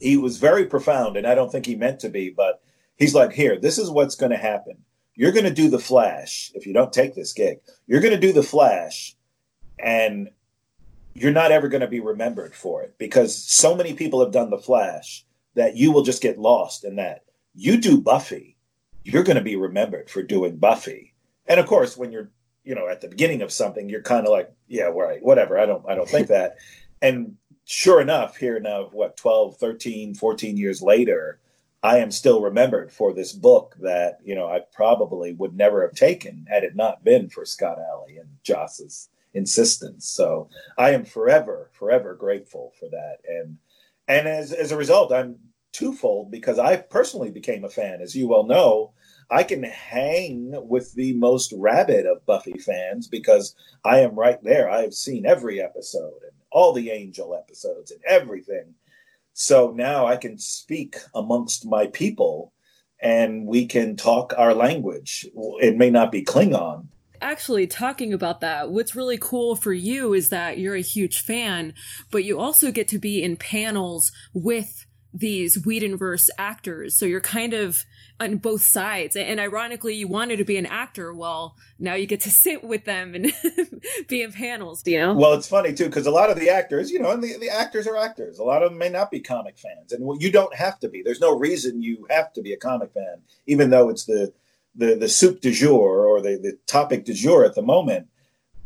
[0.00, 2.62] he was very profound, and I don't think he meant to be, but
[2.96, 4.76] he's like, "Here, this is what's going to happen."
[5.16, 7.58] You're going to do the Flash if you don't take this gig.
[7.86, 9.16] You're going to do the Flash,
[9.78, 10.28] and
[11.14, 14.50] you're not ever going to be remembered for it because so many people have done
[14.50, 15.24] the Flash
[15.54, 17.24] that you will just get lost in that.
[17.54, 18.56] You do Buffy,
[19.02, 21.14] you're going to be remembered for doing Buffy.
[21.46, 22.30] And of course, when you're
[22.64, 25.58] you know at the beginning of something, you're kind of like, yeah, right, whatever.
[25.58, 26.56] I don't I don't think that.
[27.00, 31.38] And sure enough, here now, what, 12, 13, 14 years later,
[31.86, 35.94] I am still remembered for this book that, you know, I probably would never have
[35.94, 40.08] taken had it not been for Scott Allie and Joss's insistence.
[40.08, 43.18] So I am forever, forever grateful for that.
[43.28, 43.58] And
[44.08, 45.36] and as as a result, I'm
[45.70, 48.00] twofold because I personally became a fan.
[48.00, 48.92] As you well know,
[49.30, 54.68] I can hang with the most rabid of Buffy fans because I am right there.
[54.68, 58.74] I have seen every episode and all the Angel episodes and everything.
[59.38, 62.54] So now I can speak amongst my people
[63.02, 65.26] and we can talk our language.
[65.60, 66.86] It may not be Klingon.
[67.20, 71.74] Actually, talking about that, what's really cool for you is that you're a huge fan,
[72.10, 76.98] but you also get to be in panels with these Whedonverse actors.
[76.98, 77.84] So you're kind of
[78.18, 79.16] on both sides.
[79.16, 81.12] And ironically, you wanted to be an actor.
[81.12, 83.32] Well, now you get to sit with them and
[84.08, 85.14] be in panels, you know?
[85.14, 87.50] Well, it's funny too, because a lot of the actors, you know, and the, the
[87.50, 88.38] actors are actors.
[88.38, 89.92] A lot of them may not be comic fans.
[89.92, 91.02] And you don't have to be.
[91.02, 94.32] There's no reason you have to be a comic fan, even though it's the,
[94.74, 98.08] the, the soup du jour or the, the topic du jour at the moment.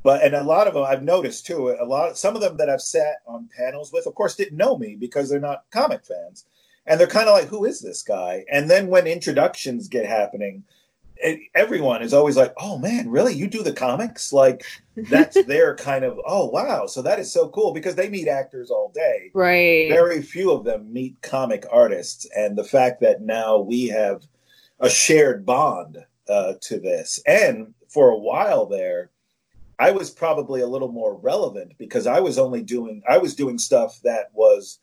[0.02, 1.76] But and a lot of them I've noticed too.
[1.78, 4.78] A lot, some of them that I've sat on panels with, of course, didn't know
[4.78, 6.46] me because they're not comic fans
[6.90, 10.64] and they're kind of like, "Who is this guy?" And then when introductions get happening,
[11.55, 13.33] everyone is always like, "Oh man, really?
[13.33, 14.64] You do the comics?" Like
[14.96, 18.70] that's their kind of, "Oh wow!" So that is so cool because they meet actors
[18.72, 19.31] all day.
[19.35, 19.88] Right.
[19.88, 24.26] Very few of them meet comic artists, and the fact that now we have
[24.81, 25.98] a shared bond
[26.29, 29.11] uh, to this, and for a while there.
[29.79, 33.57] I was probably a little more relevant because I was only doing I was doing
[33.57, 34.79] stuff that was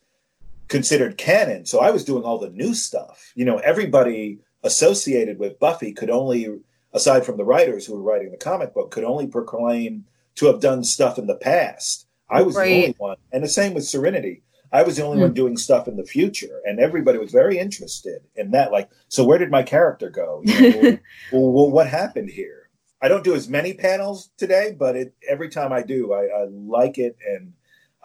[0.67, 1.65] considered canon.
[1.65, 3.31] So I was doing all the new stuff.
[3.35, 6.47] You know, everybody associated with Buffy could only,
[6.93, 10.59] aside from the writers who were writing the comic book, could only proclaim to have
[10.59, 12.07] done stuff in the past.
[12.29, 12.65] I was right.
[12.65, 13.17] the only one.
[13.31, 14.43] And the same with Serenity.
[14.71, 15.21] I was the only mm.
[15.21, 18.71] one doing stuff in the future, and everybody was very interested in that.
[18.71, 20.41] Like, so where did my character go?
[20.43, 20.97] You know,
[21.31, 22.69] well, well, what happened here?
[23.01, 26.47] I don't do as many panels today, but it, every time I do, I, I
[26.49, 27.53] like it, and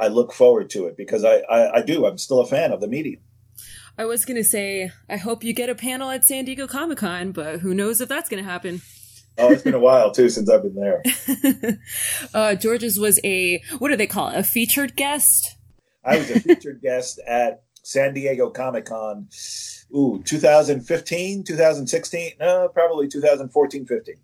[0.03, 2.05] I look forward to it because I, I, I do.
[2.07, 3.21] I'm still a fan of the medium.
[3.97, 6.99] I was going to say, I hope you get a panel at San Diego Comic
[6.99, 8.83] Con, but who knows if that's going to happen.
[9.39, 11.05] oh, it's been a while too since I've been there.
[12.35, 14.39] uh, George's was a, what do they call it?
[14.39, 15.57] A featured guest?
[16.05, 19.29] I was a featured guest at San Diego Comic Con.
[19.95, 24.15] Ooh, 2015, 2016, no, probably 2014, 15.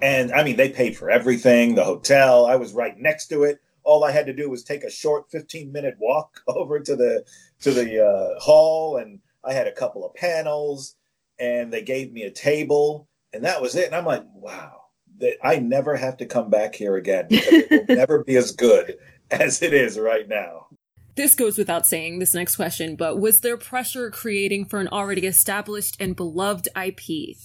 [0.00, 2.46] And I mean, they paid for everything, the hotel.
[2.46, 5.30] I was right next to it all I had to do was take a short
[5.30, 7.24] 15 minute walk over to the
[7.60, 10.96] to the uh, hall, and I had a couple of panels,
[11.38, 13.86] and they gave me a table, and that was it.
[13.86, 14.80] And I'm like, wow,
[15.18, 18.52] that I never have to come back here again because it will never be as
[18.52, 18.96] good
[19.30, 20.66] as it is right now.
[21.16, 25.26] This goes without saying, this next question, but was there pressure creating for an already
[25.26, 27.36] established and beloved IP?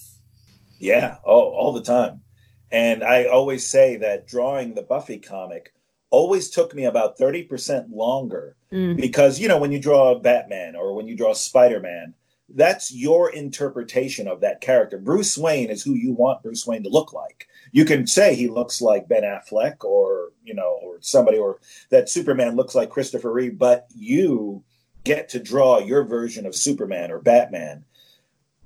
[0.78, 2.22] Yeah, oh, all the time.
[2.70, 5.72] And I always say that drawing the Buffy comic
[6.10, 8.96] always took me about 30% longer mm.
[8.96, 12.14] because you know when you draw batman or when you draw spider-man
[12.50, 16.88] that's your interpretation of that character bruce wayne is who you want bruce wayne to
[16.88, 21.38] look like you can say he looks like ben affleck or you know or somebody
[21.38, 21.58] or
[21.90, 24.62] that superman looks like christopher reeve but you
[25.02, 27.84] get to draw your version of superman or batman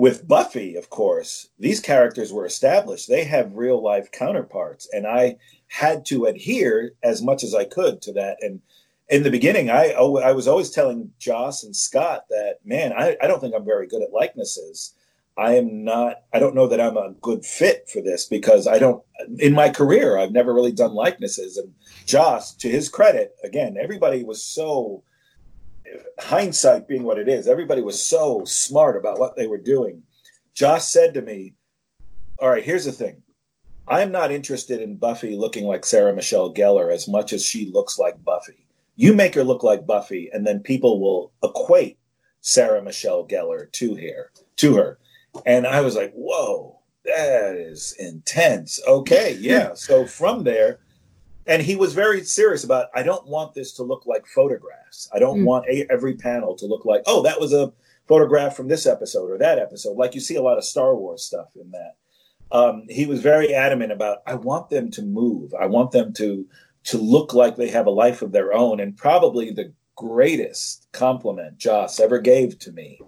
[0.00, 5.36] with buffy of course these characters were established they have real life counterparts and i
[5.70, 8.38] had to adhere as much as I could to that.
[8.40, 8.60] And
[9.08, 13.26] in the beginning, I I was always telling Joss and Scott that, man, I, I
[13.26, 14.94] don't think I'm very good at likenesses.
[15.38, 18.78] I am not, I don't know that I'm a good fit for this because I
[18.78, 19.02] don't,
[19.38, 21.56] in my career, I've never really done likenesses.
[21.56, 21.72] And
[22.04, 25.02] Joss, to his credit, again, everybody was so,
[26.18, 30.02] hindsight being what it is, everybody was so smart about what they were doing.
[30.54, 31.54] Joss said to me,
[32.38, 33.22] All right, here's the thing.
[33.88, 37.98] I'm not interested in Buffy looking like Sarah Michelle Gellar as much as she looks
[37.98, 38.66] like Buffy.
[38.94, 41.98] You make her look like Buffy, and then people will equate
[42.40, 44.30] Sarah Michelle Gellar to her.
[44.56, 44.98] To her,
[45.46, 49.72] and I was like, "Whoa, that is intense." Okay, yeah.
[49.74, 50.80] so from there,
[51.46, 52.88] and he was very serious about.
[52.94, 55.08] I don't want this to look like photographs.
[55.12, 55.44] I don't mm.
[55.44, 57.72] want a, every panel to look like, "Oh, that was a
[58.06, 61.24] photograph from this episode or that episode." Like you see a lot of Star Wars
[61.24, 61.96] stuff in that
[62.52, 65.54] um, he was very adamant about I want them to move.
[65.54, 66.46] I want them to
[66.84, 68.80] to look like they have a life of their own.
[68.80, 72.98] And probably the greatest compliment Joss ever gave to me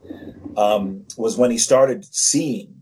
[0.56, 2.74] um, was when he started seeing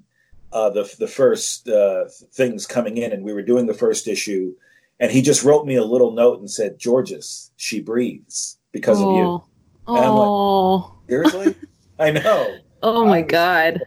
[0.52, 4.52] uh, the the first uh, things coming in, and we were doing the first issue,
[5.00, 9.12] and he just wrote me a little note and said, "Georges, she breathes." because of
[9.16, 9.42] you.
[9.86, 11.54] Oh, like, seriously?
[11.98, 12.56] I know.
[12.82, 13.82] Oh my was, god.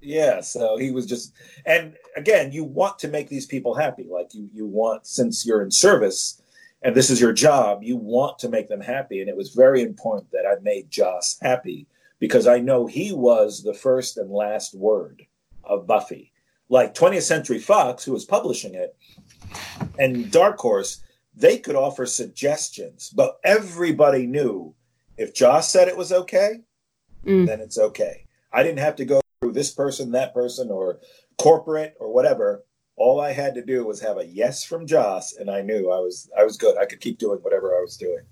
[0.00, 1.32] Yeah, so he was just
[1.64, 4.06] and again, you want to make these people happy.
[4.10, 6.42] Like you you want since you're in service
[6.82, 9.82] and this is your job, you want to make them happy and it was very
[9.82, 11.86] important that I made Joss happy
[12.18, 15.22] because I know he was the first and last word
[15.64, 16.32] of Buffy.
[16.68, 18.94] Like 20th Century Fox, who was publishing it,
[19.98, 21.02] and Dark Horse,
[21.34, 24.74] they could offer suggestions, but everybody knew
[25.16, 26.60] if Joss said it was okay,
[27.24, 27.46] mm.
[27.46, 28.26] then it's okay.
[28.52, 31.00] I didn't have to go through this person, that person, or
[31.38, 32.64] corporate or whatever.
[32.96, 36.00] All I had to do was have a yes from Joss, and I knew I
[36.00, 36.76] was I was good.
[36.76, 38.24] I could keep doing whatever I was doing.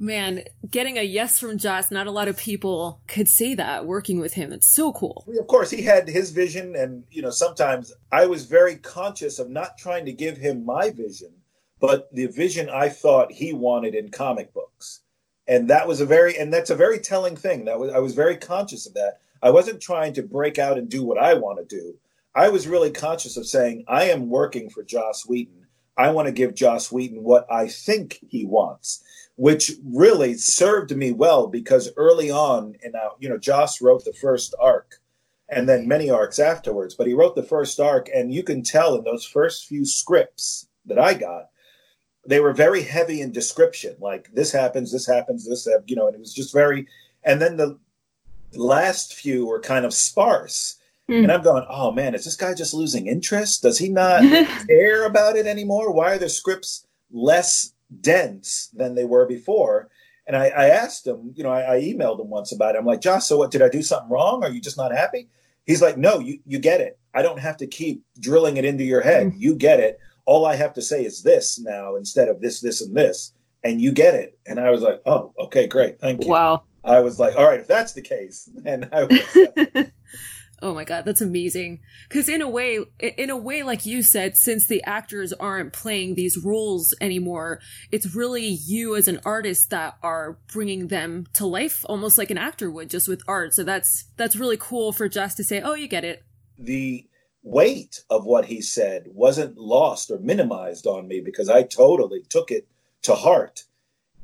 [0.00, 4.20] Man, getting a yes from Joss, not a lot of people could say that working
[4.20, 4.52] with him.
[4.52, 5.24] It's so cool.
[5.38, 9.50] Of course, he had his vision, and, you know, sometimes I was very conscious of
[9.50, 11.32] not trying to give him my vision,
[11.80, 15.00] but the vision I thought he wanted in comic books.
[15.48, 17.64] And that was a very, and that's a very telling thing.
[17.64, 19.18] That was, I was very conscious of that.
[19.42, 21.96] I wasn't trying to break out and do what I want to do.
[22.36, 25.66] I was really conscious of saying, I am working for Joss Whedon.
[25.96, 29.02] I want to give Joss Whedon what I think he wants
[29.38, 34.12] which really served me well because early on, and now you know, Joss wrote the
[34.12, 34.96] first arc,
[35.48, 36.96] and then many arcs afterwards.
[36.96, 40.66] But he wrote the first arc, and you can tell in those first few scripts
[40.86, 41.50] that I got,
[42.26, 43.94] they were very heavy in description.
[44.00, 46.88] Like this happens, this happens, this, you know, and it was just very.
[47.22, 47.78] And then the
[48.54, 50.80] last few were kind of sparse.
[51.08, 51.22] Mm.
[51.22, 53.62] And I'm going, oh man, is this guy just losing interest?
[53.62, 54.22] Does he not
[54.66, 55.92] care about it anymore?
[55.92, 59.88] Why are the scripts less dense than they were before.
[60.26, 62.78] And I, I asked him, you know, I, I, emailed him once about it.
[62.78, 63.50] I'm like, Joss, so what?
[63.50, 64.44] Did I do something wrong?
[64.44, 65.28] Are you just not happy?
[65.64, 66.98] He's like, no, you, you get it.
[67.14, 69.28] I don't have to keep drilling it into your head.
[69.28, 69.40] Mm-hmm.
[69.40, 69.98] You get it.
[70.26, 73.32] All I have to say is this now instead of this, this, and this.
[73.64, 74.38] And you get it.
[74.46, 75.98] And I was like, oh, okay, great.
[75.98, 76.30] Thank you.
[76.30, 76.64] Wow.
[76.84, 79.90] I was like, all right, if that's the case, and I was.
[80.60, 81.80] Oh my god, that's amazing.
[82.08, 86.14] Cuz in a way in a way like you said since the actors aren't playing
[86.14, 87.60] these roles anymore,
[87.92, 92.38] it's really you as an artist that are bringing them to life almost like an
[92.38, 93.54] actor would just with art.
[93.54, 96.24] So that's that's really cool for Joss to say, "Oh, you get it."
[96.58, 97.06] The
[97.42, 102.50] weight of what he said wasn't lost or minimized on me because I totally took
[102.50, 102.66] it
[103.02, 103.64] to heart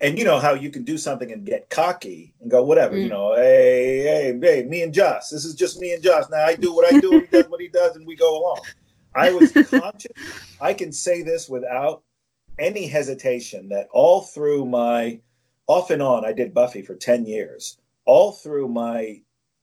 [0.05, 3.05] and you know how you can do something and get cocky and go whatever, mm.
[3.05, 6.29] you know, hey, hey, hey, me and Joss, this is just me and Joss.
[6.29, 8.61] Now I do what I do, he does what he does, and we go along.
[9.15, 10.13] I was conscious.
[10.61, 12.03] I can say this without
[12.59, 15.21] any hesitation that all through my
[15.69, 17.79] off and on, I did Buffy for ten years.
[18.05, 19.23] All through my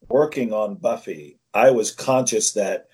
[0.09, 2.87] working on Buffy, I was conscious that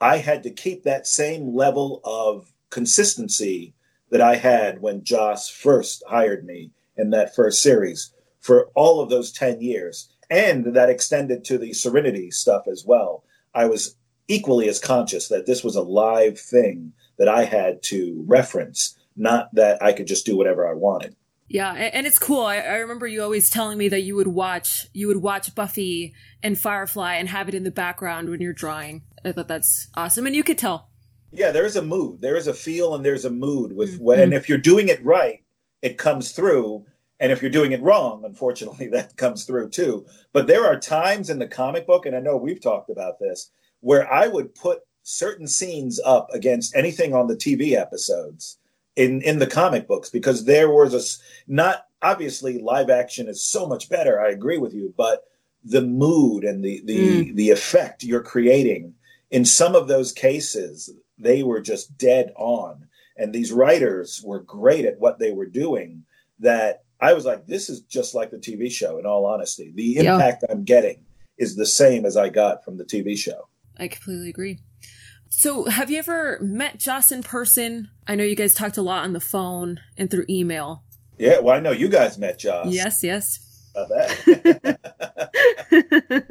[0.00, 3.74] I had to keep that same level of consistency
[4.10, 9.10] that I had when Joss first hired me in that first series for all of
[9.10, 10.12] those 10 years.
[10.30, 13.24] And that extended to the Serenity stuff as well.
[13.54, 13.96] I was
[14.28, 19.54] equally as conscious that this was a live thing that I had to reference, not
[19.54, 21.14] that I could just do whatever I wanted.
[21.48, 22.40] Yeah, and it's cool.
[22.40, 26.14] I, I, remember you always telling me that you would watch you would watch Buffy
[26.42, 29.02] and Firefly and have it in the background when you're drawing.
[29.22, 30.88] I thought that's awesome, and you could tell.
[31.30, 34.04] Yeah, there is a mood, there is a feel, and there's a mood with mm-hmm.
[34.04, 35.41] when, and if you're doing it right,
[35.82, 36.86] it comes through.
[37.20, 40.06] And if you're doing it wrong, unfortunately, that comes through too.
[40.32, 43.50] But there are times in the comic book, and I know we've talked about this,
[43.80, 48.58] where I would put certain scenes up against anything on the TV episodes
[48.94, 53.66] in in the comic books because there was a not obviously live action is so
[53.66, 54.20] much better.
[54.20, 55.24] I agree with you, but
[55.64, 57.36] the mood and the the mm.
[57.36, 58.94] the effect you're creating
[59.32, 62.86] in some of those cases, they were just dead on
[63.16, 66.04] and these writers were great at what they were doing
[66.40, 69.72] that I was like, this is just like the TV show, in all honesty.
[69.74, 70.54] The impact yeah.
[70.54, 71.04] I'm getting
[71.36, 73.48] is the same as I got from the TV show.
[73.76, 74.60] I completely agree.
[75.28, 77.88] So, have you ever met Joss in person?
[78.06, 80.84] I know you guys talked a lot on the phone and through email.
[81.18, 82.68] Yeah, well, I know you guys met Joss.
[82.68, 83.70] Yes, yes.
[83.74, 84.78] that.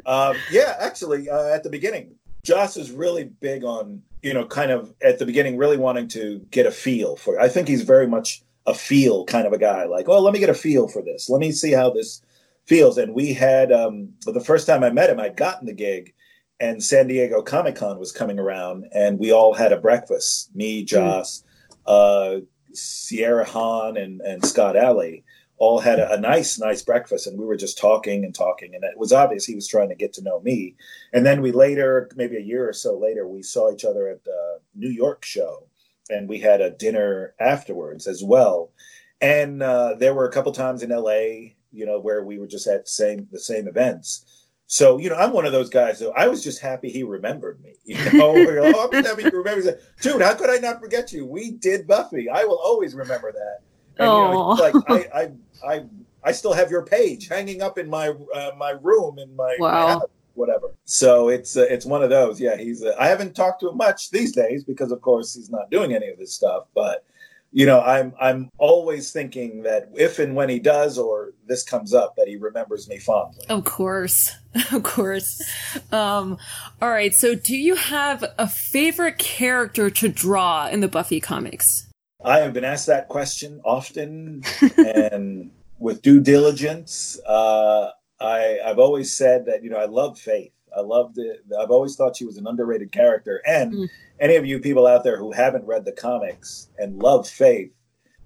[0.06, 2.14] um, yeah, actually, uh, at the beginning,
[2.44, 6.38] Joss is really big on you know, kind of at the beginning, really wanting to
[6.50, 7.36] get a feel for.
[7.36, 7.42] It.
[7.42, 9.84] I think he's very much a feel kind of a guy.
[9.84, 11.28] Like, oh, let me get a feel for this.
[11.28, 12.22] Let me see how this
[12.64, 12.96] feels.
[12.98, 16.14] And we had um, the first time I met him, I'd gotten the gig,
[16.60, 20.54] and San Diego Comic Con was coming around, and we all had a breakfast.
[20.54, 21.42] Me, Joss,
[21.86, 22.38] mm.
[22.38, 22.40] uh,
[22.72, 25.24] Sierra Hahn, and and Scott Allie
[25.62, 28.82] all had a, a, nice, nice breakfast, and we were just talking and talking, and
[28.82, 30.74] it was obvious he was trying to get to know me.
[31.12, 34.24] And then we later, maybe a year or so later, we saw each other at
[34.24, 35.68] the New York show,
[36.10, 38.72] and we had a dinner afterwards as well.
[39.20, 42.66] and uh, there were a couple times in LA, you know, where we were just
[42.66, 44.24] at same the same events.
[44.66, 46.00] So, you know, I'm one of those guys.
[46.00, 47.74] So I was just happy he remembered me.
[47.84, 49.80] You know, oh, I'm happy he remembers that.
[50.00, 51.24] Dude, how could I not forget you?
[51.24, 52.28] We did Buffy.
[52.28, 53.60] I will always remember that.
[54.02, 55.30] And, you know, like I, I,
[55.74, 55.84] I,
[56.24, 59.70] I still have your page hanging up in my uh, my room in my, wow.
[59.70, 60.02] my house,
[60.34, 60.74] whatever.
[60.84, 62.40] So it's uh, it's one of those.
[62.40, 62.84] Yeah, he's.
[62.84, 65.94] Uh, I haven't talked to him much these days because, of course, he's not doing
[65.94, 66.66] any of this stuff.
[66.74, 67.04] But
[67.52, 71.92] you know, I'm I'm always thinking that if and when he does or this comes
[71.92, 73.44] up, that he remembers me fondly.
[73.48, 74.34] Of course,
[74.72, 75.42] of course.
[75.92, 76.38] Um,
[76.80, 77.14] all right.
[77.14, 81.91] So, do you have a favorite character to draw in the Buffy comics?
[82.24, 84.44] I have been asked that question often,
[84.76, 90.52] and with due diligence, uh, I I've always said that you know I love Faith.
[90.76, 91.44] I loved it.
[91.58, 93.42] I've always thought she was an underrated character.
[93.46, 93.88] And mm.
[94.20, 97.72] any of you people out there who haven't read the comics and love Faith,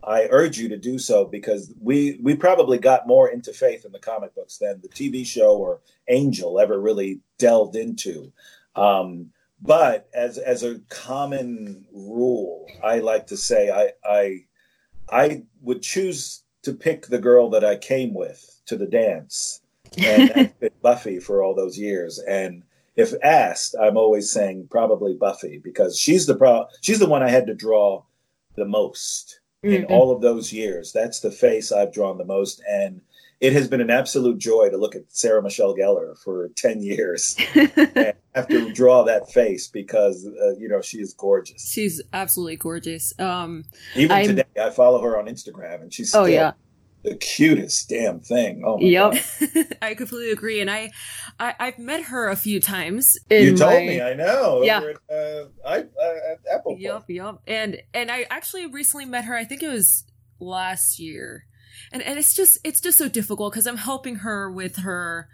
[0.05, 3.93] I urge you to do so because we we probably got more into Faith in
[3.93, 8.33] the comic books than the TV show or Angel ever really delved into.
[8.77, 9.31] Um,
[9.63, 14.45] but as as a common rule, I like to say I I
[15.11, 19.61] I would choose to pick the girl that I came with to the dance
[19.97, 22.19] and that's been Buffy for all those years.
[22.29, 22.63] And
[22.97, 27.31] if asked, I'm always saying probably Buffy because she's the pro- she's the one I
[27.31, 28.03] had to draw
[28.57, 29.75] the most mm-hmm.
[29.75, 30.93] in all of those years.
[30.93, 33.01] That's the face I've drawn the most, and
[33.41, 37.37] it has been an absolute joy to look at Sarah Michelle Gellar for ten years
[37.55, 41.71] and have to draw that face because uh, you know she is gorgeous.
[41.71, 43.13] She's absolutely gorgeous.
[43.19, 43.65] Um,
[43.95, 44.27] Even I'm...
[44.27, 46.53] today, I follow her on Instagram, and she's oh yeah
[47.07, 48.63] the cutest damn thing.
[48.67, 49.15] Oh yep.
[49.83, 50.61] I completely agree.
[50.61, 50.91] And I,
[51.39, 53.17] I have met her a few times.
[53.31, 54.63] you told my, me, I know.
[54.65, 54.79] Yeah.
[54.79, 56.77] At, uh, I, uh, at Apple.
[56.79, 57.37] Yep, yep.
[57.47, 59.37] And and I actually recently met her.
[59.37, 60.05] I think it was
[60.41, 61.47] last year
[61.93, 65.29] and and it's just it's just so difficult because I'm helping her with her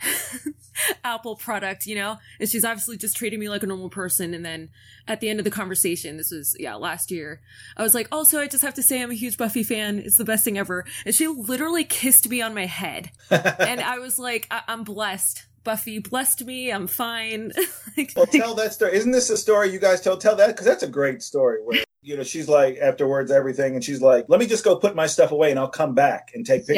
[1.05, 4.35] Apple product, you know, and she's obviously just treating me like a normal person.
[4.35, 4.71] And then
[5.07, 7.41] at the end of the conversation, this was yeah last year,
[7.77, 9.99] I was like, also I just have to say I'm a huge Buffy fan.
[9.99, 10.85] It's the best thing ever.
[11.05, 15.47] And she literally kissed me on my head, and I was like, I- I'm blessed.
[15.65, 16.71] Buffy blessed me.
[16.71, 17.53] I'm fine.
[17.97, 18.95] like, well, tell that story.
[18.95, 20.17] Isn't this a story you guys tell?
[20.17, 21.61] Tell that because that's a great story.
[21.63, 24.97] Where you know she's like afterwards everything, and she's like, "Let me just go put
[24.97, 26.77] my stuff away, and I'll come back and take pictures."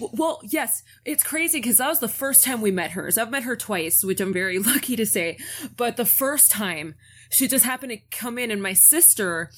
[0.00, 0.08] Yeah.
[0.12, 3.10] Well, yes, it's crazy because that was the first time we met her.
[3.10, 5.38] So I've met her twice, which I'm very lucky to say.
[5.76, 6.94] But the first time,
[7.30, 9.50] she just happened to come in, and my sister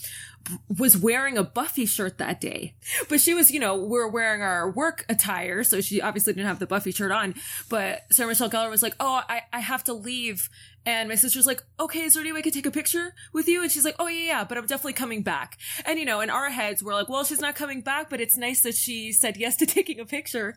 [0.79, 2.75] was wearing a Buffy shirt that day.
[3.09, 6.49] But she was, you know, we are wearing our work attire, so she obviously didn't
[6.49, 7.35] have the Buffy shirt on.
[7.69, 10.49] But Sarah Michelle Gellar was like, Oh, I, I have to leave.
[10.87, 13.49] And my sister's like, Okay, is there any way I could take a picture with
[13.49, 13.63] you?
[13.63, 15.59] And she's like, Oh, yeah, yeah, but I'm definitely coming back.
[15.85, 18.37] And, you know, in our heads, we're like, Well, she's not coming back, but it's
[18.37, 20.57] nice that she said yes to taking a picture.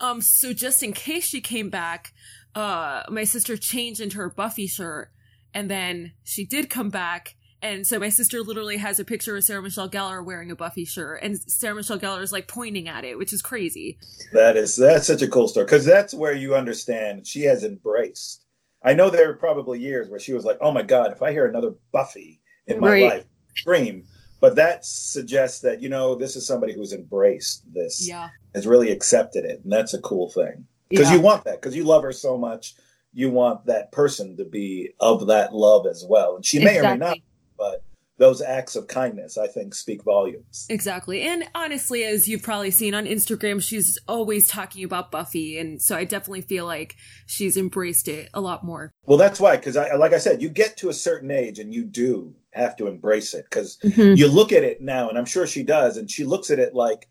[0.00, 2.12] Um, so just in case she came back,
[2.54, 5.10] uh, my sister changed into her Buffy shirt.
[5.52, 9.42] And then she did come back and so my sister literally has a picture of
[9.42, 13.04] Sarah Michelle Gellar wearing a Buffy shirt, and Sarah Michelle Gellar is like pointing at
[13.04, 13.98] it, which is crazy.
[14.34, 18.44] That is that's such a cool story because that's where you understand she has embraced.
[18.82, 21.32] I know there are probably years where she was like, "Oh my god, if I
[21.32, 23.04] hear another Buffy in my right.
[23.04, 23.24] life,
[23.56, 24.04] scream."
[24.40, 28.90] But that suggests that you know this is somebody who's embraced this, yeah, has really
[28.90, 31.16] accepted it, and that's a cool thing because yeah.
[31.16, 32.74] you want that because you love her so much.
[33.14, 36.88] You want that person to be of that love as well, and she may exactly.
[36.88, 37.18] or may not
[37.56, 37.82] but
[38.16, 40.66] those acts of kindness, I think, speak volumes.
[40.70, 41.22] Exactly.
[41.22, 45.58] And honestly, as you've probably seen on Instagram, she's always talking about Buffy.
[45.58, 46.94] And so I definitely feel like
[47.26, 48.92] she's embraced it a lot more.
[49.04, 51.74] Well, that's why, because I, like I said, you get to a certain age and
[51.74, 54.14] you do have to embrace it because mm-hmm.
[54.14, 56.72] you look at it now, and I'm sure she does, and she looks at it
[56.72, 57.08] like,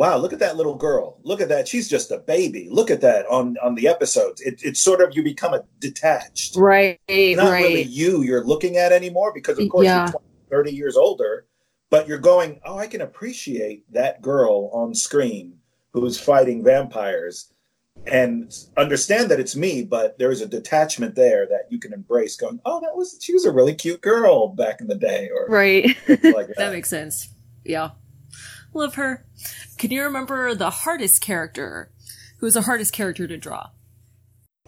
[0.00, 1.18] wow, look at that little girl.
[1.24, 1.68] Look at that.
[1.68, 2.68] She's just a baby.
[2.70, 4.40] Look at that on on the episodes.
[4.40, 6.56] It, it's sort of you become a detached.
[6.56, 6.98] Right.
[7.06, 7.62] Not right.
[7.62, 10.04] really you you're looking at anymore because of course yeah.
[10.04, 11.44] you're 20, 30 years older,
[11.90, 15.58] but you're going, "Oh, I can appreciate that girl on screen
[15.92, 17.52] who's fighting vampires."
[18.06, 22.34] And understand that it's me, but there's a detachment there that you can embrace.
[22.36, 25.46] Going, oh, that was she was a really cute girl back in the day, or
[25.48, 25.84] right.
[26.08, 26.54] Like that.
[26.56, 27.28] that makes sense.
[27.62, 27.90] Yeah,
[28.72, 29.26] love her.
[29.80, 31.90] Can you remember the hardest character?
[32.36, 33.70] Who was the hardest character to draw?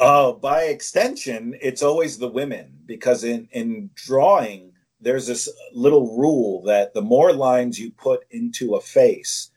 [0.01, 6.63] Oh, by extension, it's always the women because in in drawing, there's this little rule
[6.63, 9.51] that the more lines you put into a face,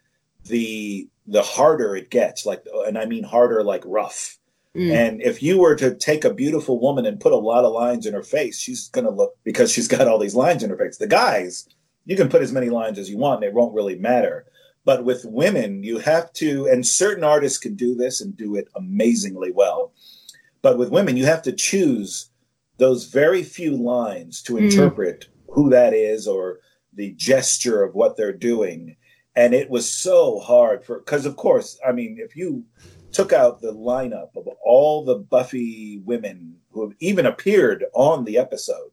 [0.43, 2.45] the the harder it gets.
[2.45, 4.37] Like, and I mean harder, like rough.
[4.75, 4.91] Mm.
[4.91, 8.05] And if you were to take a beautiful woman and put a lot of lines
[8.05, 10.77] in her face, she's going to look because she's got all these lines in her
[10.77, 10.97] face.
[10.97, 11.65] The guys,
[12.03, 14.47] you can put as many lines as you want, and it won't really matter.
[14.85, 18.67] But with women, you have to, and certain artists can do this and do it
[18.75, 19.93] amazingly well.
[20.61, 22.29] But with women, you have to choose
[22.77, 24.63] those very few lines to Mm.
[24.65, 26.59] interpret who that is or
[26.93, 28.95] the gesture of what they're doing.
[29.35, 32.63] And it was so hard for, because of course, I mean, if you
[33.11, 38.37] took out the lineup of all the Buffy women who have even appeared on the
[38.37, 38.91] episode,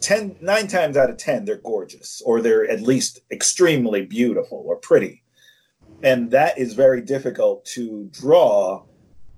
[0.00, 4.76] 10, nine times out of 10, they're gorgeous or they're at least extremely beautiful or
[4.76, 5.22] pretty.
[6.02, 8.84] And that is very difficult to draw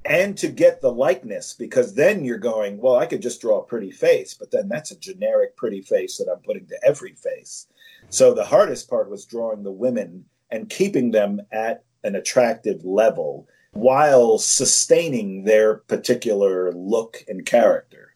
[0.05, 3.65] and to get the likeness because then you're going, well, I could just draw a
[3.65, 7.67] pretty face, but then that's a generic pretty face that I'm putting to every face.
[8.09, 13.47] So the hardest part was drawing the women and keeping them at an attractive level
[13.73, 18.10] while sustaining their particular look and character.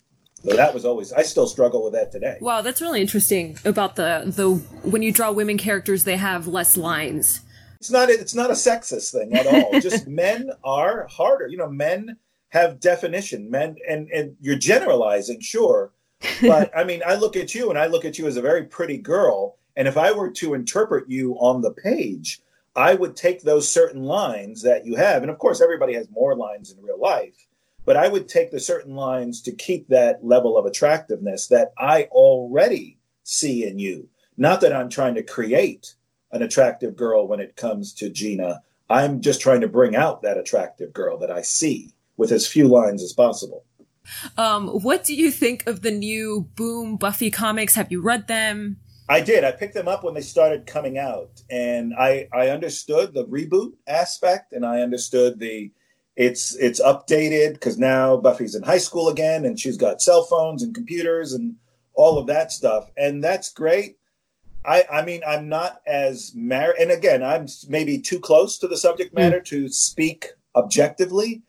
[0.44, 2.36] So that was always I still struggle with that today.
[2.40, 4.54] Wow, that's really interesting about the the
[4.88, 7.40] when you draw women characters, they have less lines.
[7.80, 9.80] It's not it's not a sexist thing at all.
[9.80, 11.48] Just men are harder.
[11.48, 12.16] You know, men
[12.50, 13.50] have definition.
[13.50, 15.92] Men and and you're generalizing, sure.
[16.42, 18.64] But I mean, I look at you and I look at you as a very
[18.64, 22.40] pretty girl, and if I were to interpret you on the page,
[22.76, 26.36] I would take those certain lines that you have, and of course everybody has more
[26.36, 27.46] lines in real life,
[27.84, 32.04] but I would take the certain lines to keep that level of attractiveness that I
[32.10, 34.08] already see in you.
[34.36, 35.94] Not that I'm trying to create
[36.32, 38.62] an attractive girl when it comes to Gina.
[38.90, 42.68] I'm just trying to bring out that attractive girl that I see with as few
[42.68, 43.64] lines as possible.
[44.36, 47.74] Um, what do you think of the new Boom Buffy comics?
[47.74, 48.78] Have you read them?
[49.08, 49.44] I did.
[49.44, 53.74] I picked them up when they started coming out, and I I understood the reboot
[53.86, 55.70] aspect, and I understood the
[56.16, 60.62] it's it's updated because now Buffy's in high school again, and she's got cell phones
[60.62, 61.56] and computers and
[61.94, 63.96] all of that stuff, and that's great.
[64.64, 68.76] I I mean I'm not as married, and again I'm maybe too close to the
[68.76, 69.20] subject hmm.
[69.20, 71.42] matter to speak objectively,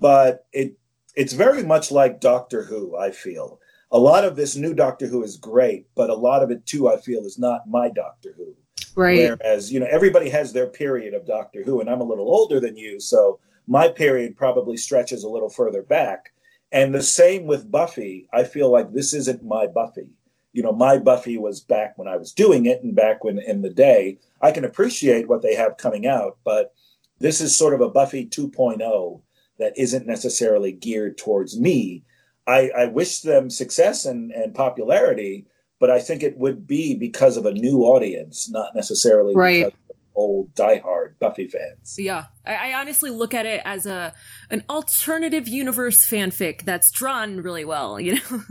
[0.00, 0.76] but it
[1.14, 2.96] it's very much like Doctor Who.
[2.96, 3.60] I feel
[3.90, 6.88] a lot of this new Doctor Who is great, but a lot of it too,
[6.88, 8.56] I feel, is not my Doctor Who.
[8.94, 9.30] Right.
[9.38, 12.58] Whereas, you know, everybody has their period of Doctor Who, and I'm a little older
[12.58, 16.32] than you, so my period probably stretches a little further back.
[16.70, 18.28] And the same with Buffy.
[18.32, 20.08] I feel like this isn't my Buffy.
[20.52, 23.62] You know, my Buffy was back when I was doing it and back when in
[23.62, 24.18] the day.
[24.40, 26.74] I can appreciate what they have coming out, but
[27.18, 29.20] this is sort of a Buffy 2.0
[29.58, 32.02] that isn't necessarily geared towards me.
[32.46, 35.46] I, I wish them success and, and popularity,
[35.78, 39.66] but I think it would be because of a new audience, not necessarily Right.
[39.66, 39.78] because
[40.14, 41.96] old diehard Buffy fans.
[41.98, 44.14] Yeah, I, I honestly look at it as a
[44.50, 48.00] an alternative universe fanfic that's drawn really well.
[48.00, 48.42] You know.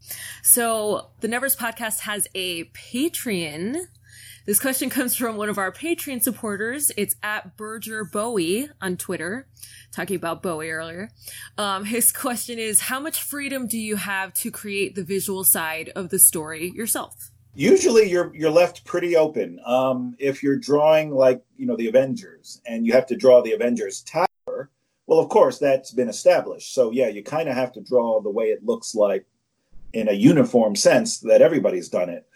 [0.42, 3.86] so the Nevers podcast has a Patreon.
[4.46, 6.92] This question comes from one of our Patreon supporters.
[6.96, 9.48] It's at Berger Bowie on Twitter,
[9.90, 11.10] talking about Bowie earlier.
[11.58, 15.90] Um, his question is, how much freedom do you have to create the visual side
[15.96, 17.32] of the story yourself?
[17.56, 19.58] Usually, you're you're left pretty open.
[19.64, 23.52] Um, if you're drawing like you know the Avengers, and you have to draw the
[23.52, 24.70] Avengers Tower,
[25.06, 26.74] well, of course that's been established.
[26.74, 29.24] So yeah, you kind of have to draw the way it looks like
[29.92, 32.26] in a uniform sense that everybody's done it.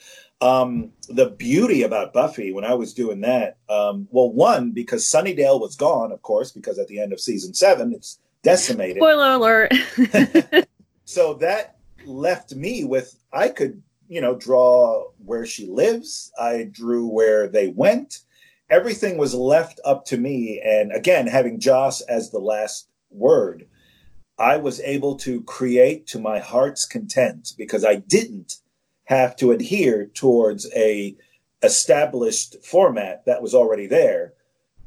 [0.41, 5.61] Um, the beauty about Buffy when I was doing that, um, well, one because Sunnydale
[5.61, 8.97] was gone, of course, because at the end of season seven it's decimated.
[8.97, 9.73] Spoiler alert.
[11.05, 16.33] so that left me with I could, you know, draw where she lives.
[16.39, 18.19] I drew where they went.
[18.69, 20.61] Everything was left up to me.
[20.65, 23.69] And again, having Joss as the last word,
[24.37, 28.57] I was able to create to my heart's content because I didn't
[29.05, 31.17] have to adhere towards a
[31.63, 34.33] established format that was already there.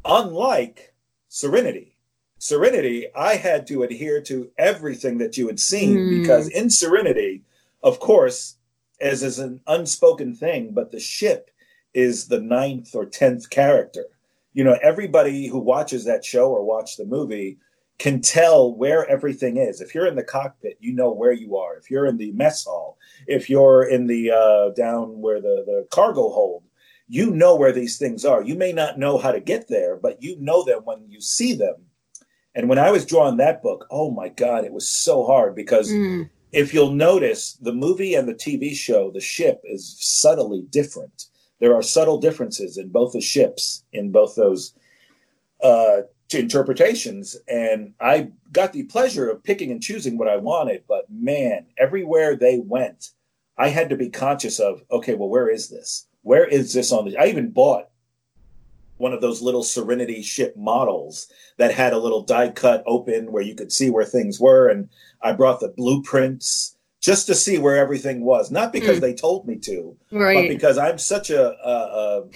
[0.04, 0.94] Unlike
[1.30, 1.96] Serenity.
[2.40, 6.22] Serenity, I had to adhere to everything that you had seen Mm.
[6.22, 7.44] because in Serenity,
[7.82, 8.58] of course,
[9.04, 11.52] as is an unspoken thing, but the ship
[11.94, 14.06] is the ninth or tenth character.
[14.54, 17.58] You know, everybody who watches that show or watch the movie
[18.00, 19.82] can tell where everything is.
[19.82, 21.76] If you're in the cockpit, you know where you are.
[21.76, 22.98] If you're in the mess hall,
[23.28, 26.64] if you're in the uh, down where the, the cargo hold,
[27.08, 28.42] you know where these things are.
[28.42, 31.54] You may not know how to get there, but you know them when you see
[31.54, 31.76] them.
[32.56, 35.92] And when I was drawing that book, oh my God, it was so hard because
[35.92, 36.30] Mm.
[36.54, 41.26] If you'll notice, the movie and the TV show, the ship is subtly different.
[41.60, 44.74] There are subtle differences in both the ships, in both those
[45.64, 46.02] uh,
[46.32, 47.36] interpretations.
[47.48, 50.84] And I got the pleasure of picking and choosing what I wanted.
[50.88, 53.10] But man, everywhere they went,
[53.58, 56.08] I had to be conscious of okay, well, where is this?
[56.22, 57.18] Where is this on the?
[57.18, 57.90] I even bought
[59.04, 61.28] one of those little Serenity ship models
[61.58, 64.70] that had a little die cut open where you could see where things were.
[64.70, 64.90] And
[65.22, 69.02] I brought the blueprints just to see where everything was, not because mm.
[69.02, 70.36] they told me to, right.
[70.36, 71.54] but because I'm such a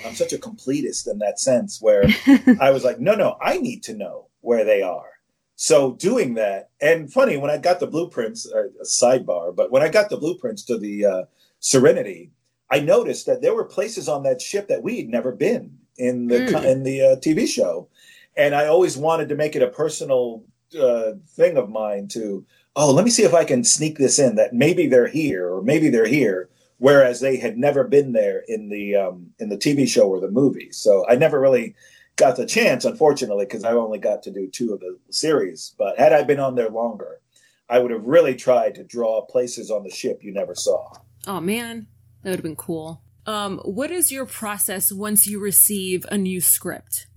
[0.05, 2.03] am such a completist in that sense, where
[2.59, 5.09] I was like, no, no, I need to know where they are.
[5.55, 9.81] So doing that, and funny when I got the blueprints, uh, a sidebar, but when
[9.81, 11.23] I got the blueprints to the uh,
[11.59, 12.31] Serenity,
[12.69, 16.27] I noticed that there were places on that ship that we had never been in
[16.27, 16.65] the mm.
[16.65, 17.87] in the uh, TV show,
[18.35, 20.43] and I always wanted to make it a personal
[20.79, 22.45] uh, thing of mine to
[22.77, 25.61] oh, let me see if I can sneak this in that maybe they're here or
[25.63, 29.87] maybe they're here, whereas they had never been there in the um, in the TV
[29.87, 30.71] show or the movie.
[30.71, 31.75] So I never really
[32.15, 35.73] got the chance, unfortunately, because I only got to do two of the series.
[35.77, 37.19] But had I been on there longer,
[37.67, 40.93] I would have really tried to draw places on the ship you never saw.
[41.25, 41.87] Oh man,
[42.21, 43.01] that would have been cool.
[43.27, 47.07] Um, what is your process once you receive a new script?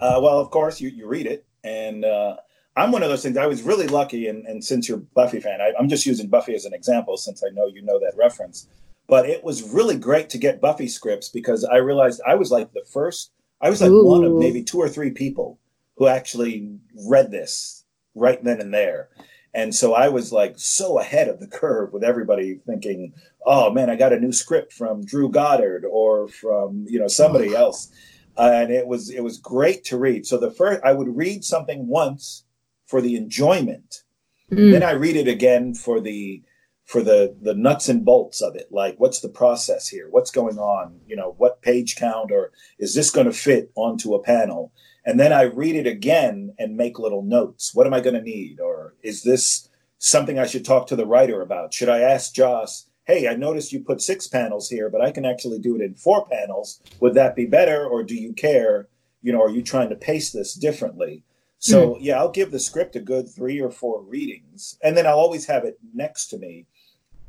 [0.00, 2.36] Uh, well, of course, you, you read it, and uh,
[2.76, 3.36] I'm one of those things.
[3.36, 6.54] I was really lucky, and, and since you're Buffy fan, I, I'm just using Buffy
[6.54, 8.66] as an example since I know you know that reference.
[9.06, 12.72] But it was really great to get Buffy scripts because I realized I was like
[12.72, 13.32] the first.
[13.60, 14.06] I was like Ooh.
[14.06, 15.58] one of maybe two or three people
[15.96, 19.08] who actually read this right then and there.
[19.52, 23.12] And so I was like so ahead of the curve with everybody thinking,
[23.44, 27.54] "Oh man, I got a new script from Drew Goddard or from you know somebody
[27.54, 27.90] else,"
[28.36, 30.26] uh, and it was it was great to read.
[30.26, 32.44] So the first I would read something once
[32.86, 34.02] for the enjoyment.
[34.50, 34.72] Mm.
[34.72, 36.42] Then I read it again for the
[36.90, 38.66] for the the nuts and bolts of it.
[38.72, 40.08] Like, what's the process here?
[40.10, 41.00] What's going on?
[41.06, 44.72] You know, what page count or is this going to fit onto a panel?
[45.04, 47.74] And then I read it again and make little notes.
[47.74, 48.58] What am I going to need?
[48.60, 49.68] Or is this
[49.98, 51.72] something I should talk to the writer about?
[51.72, 52.86] Should I ask Joss?
[53.10, 55.94] Hey, I noticed you put six panels here, but I can actually do it in
[55.94, 56.80] four panels.
[57.00, 58.86] Would that be better, or do you care?
[59.20, 61.24] You know, are you trying to pace this differently?
[61.58, 61.98] So mm.
[61.98, 65.46] yeah, I'll give the script a good three or four readings, and then I'll always
[65.46, 66.66] have it next to me.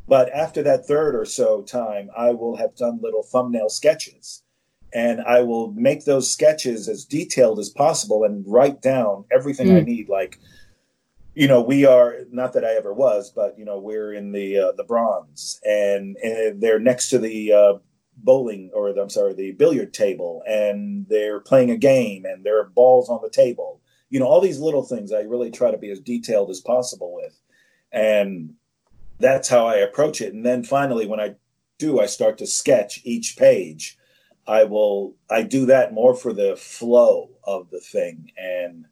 [0.07, 4.43] But after that third or so time, I will have done little thumbnail sketches,
[4.93, 9.77] and I will make those sketches as detailed as possible and write down everything mm.
[9.77, 10.09] I need.
[10.09, 10.37] Like,
[11.33, 14.57] you know, we are not that I ever was, but you know, we're in the
[14.57, 17.73] uh, the bronze, and, and they're next to the uh,
[18.17, 22.69] bowling or I'm sorry, the billiard table, and they're playing a game, and there are
[22.69, 25.89] balls on the table you know, all these little things I really try to be
[25.89, 27.39] as detailed as possible with.
[27.91, 28.55] And
[29.19, 30.33] that's how I approach it.
[30.33, 31.35] And then finally, when I
[31.79, 33.97] do, I start to sketch each page.
[34.45, 38.31] I will, I do that more for the flow of the thing.
[38.37, 38.85] And,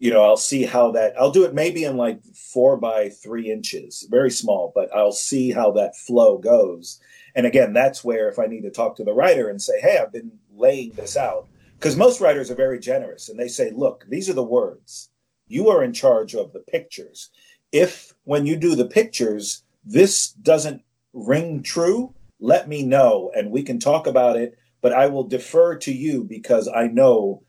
[0.00, 3.52] you know, I'll see how that, I'll do it maybe in like four by three
[3.52, 6.98] inches, very small, but I'll see how that flow goes.
[7.34, 9.98] And again, that's where if I need to talk to the writer and say, hey,
[9.98, 11.48] I've been laying this out
[11.78, 15.10] because most writers are very generous and they say, look, these are the words.
[15.48, 17.28] You are in charge of the pictures.
[17.70, 20.82] If when you do the pictures, this doesn't
[21.12, 24.56] ring true, let me know and we can talk about it.
[24.80, 27.42] But I will defer to you because I know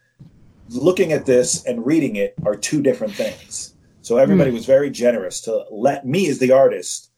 [0.76, 3.76] looking at this and reading it are two different things.
[4.01, 4.55] So everybody mm.
[4.55, 7.11] was very generous to let me, as the artist,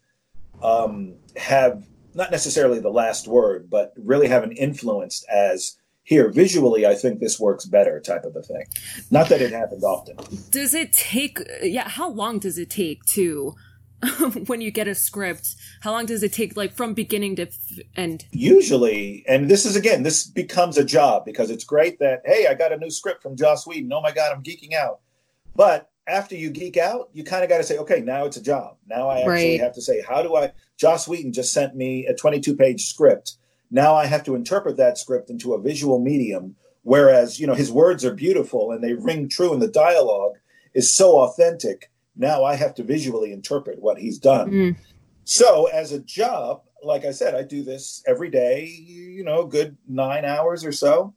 [0.62, 6.86] um, have not necessarily the last word, but really have an influence as here visually
[6.86, 8.64] i think this works better type of a thing
[9.10, 10.16] not that it happens often
[10.50, 13.54] does it take yeah how long does it take to
[14.46, 17.46] when you get a script how long does it take like from beginning to
[17.96, 22.46] end usually and this is again this becomes a job because it's great that hey
[22.46, 25.00] i got a new script from joss whedon oh my god i'm geeking out
[25.56, 28.42] but after you geek out you kind of got to say okay now it's a
[28.42, 29.60] job now i actually right.
[29.60, 33.36] have to say how do i joss whedon just sent me a 22 page script
[33.74, 36.54] now I have to interpret that script into a visual medium.
[36.82, 40.36] Whereas, you know, his words are beautiful and they ring true and the dialogue
[40.74, 41.90] is so authentic.
[42.16, 44.50] Now I have to visually interpret what he's done.
[44.50, 44.76] Mm.
[45.24, 49.76] So as a job, like I said, I do this every day, you know, good
[49.88, 51.14] nine hours or so.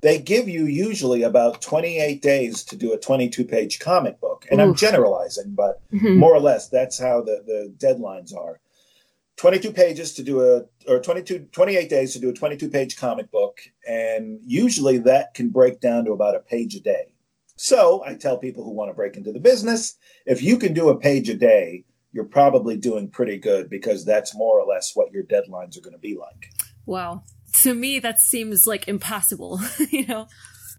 [0.00, 4.46] They give you usually about 28 days to do a 22 page comic book.
[4.50, 4.68] And Oof.
[4.68, 6.18] I'm generalizing, but mm-hmm.
[6.18, 8.60] more or less that's how the, the deadlines are.
[9.38, 13.30] 22 pages to do a or 22 28 days to do a 22 page comic
[13.30, 17.12] book and usually that can break down to about a page a day
[17.58, 19.96] so i tell people who want to break into the business
[20.26, 24.34] if you can do a page a day you're probably doing pretty good because that's
[24.34, 26.50] more or less what your deadlines are going to be like
[26.86, 30.26] wow to me that seems like impossible you know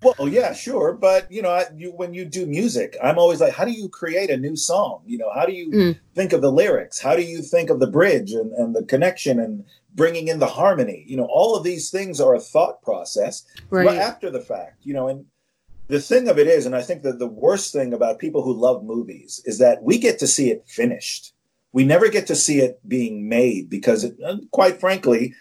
[0.01, 3.53] Well, yeah, sure, but you know, I, you, when you do music, I'm always like,
[3.53, 5.01] how do you create a new song?
[5.05, 5.99] You know, how do you mm.
[6.15, 6.99] think of the lyrics?
[6.99, 10.47] How do you think of the bridge and, and the connection and bringing in the
[10.47, 11.03] harmony?
[11.05, 13.97] You know, all of these things are a thought process right.
[13.97, 14.85] after the fact.
[14.85, 15.25] You know, and
[15.89, 18.53] the thing of it is, and I think that the worst thing about people who
[18.53, 21.33] love movies is that we get to see it finished.
[21.73, 24.15] We never get to see it being made because, it,
[24.51, 25.33] quite frankly,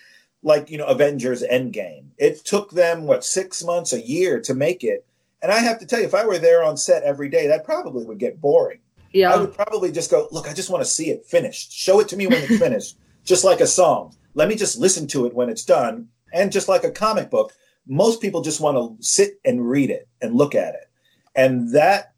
[0.42, 2.06] like you know Avengers Endgame.
[2.16, 5.06] It took them what six months, a year to make it,
[5.42, 7.64] and I have to tell you, if I were there on set every day, that
[7.64, 8.80] probably would get boring.
[9.12, 11.72] Yeah, I would probably just go, look, I just want to see it finished.
[11.72, 14.14] Show it to me when it's finished, just like a song.
[14.34, 17.52] Let me just listen to it when it's done, and just like a comic book,
[17.88, 20.90] most people just want to sit and read it and look at it,
[21.34, 22.12] and that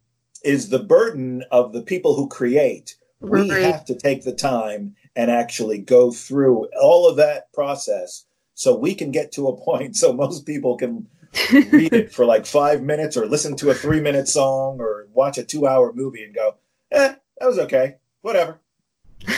[0.45, 2.97] is the burden of the people who create.
[3.21, 3.43] Right.
[3.43, 8.75] We have to take the time and actually go through all of that process so
[8.75, 11.07] we can get to a point so most people can
[11.53, 15.39] read it for like five minutes or listen to a three minute song or watch
[15.39, 16.57] a two hour movie and go,
[16.91, 18.61] eh, that was okay, whatever.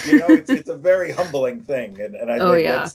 [0.06, 2.00] You know, it's, it's a very humbling thing.
[2.00, 2.88] And, and I oh, think yeah.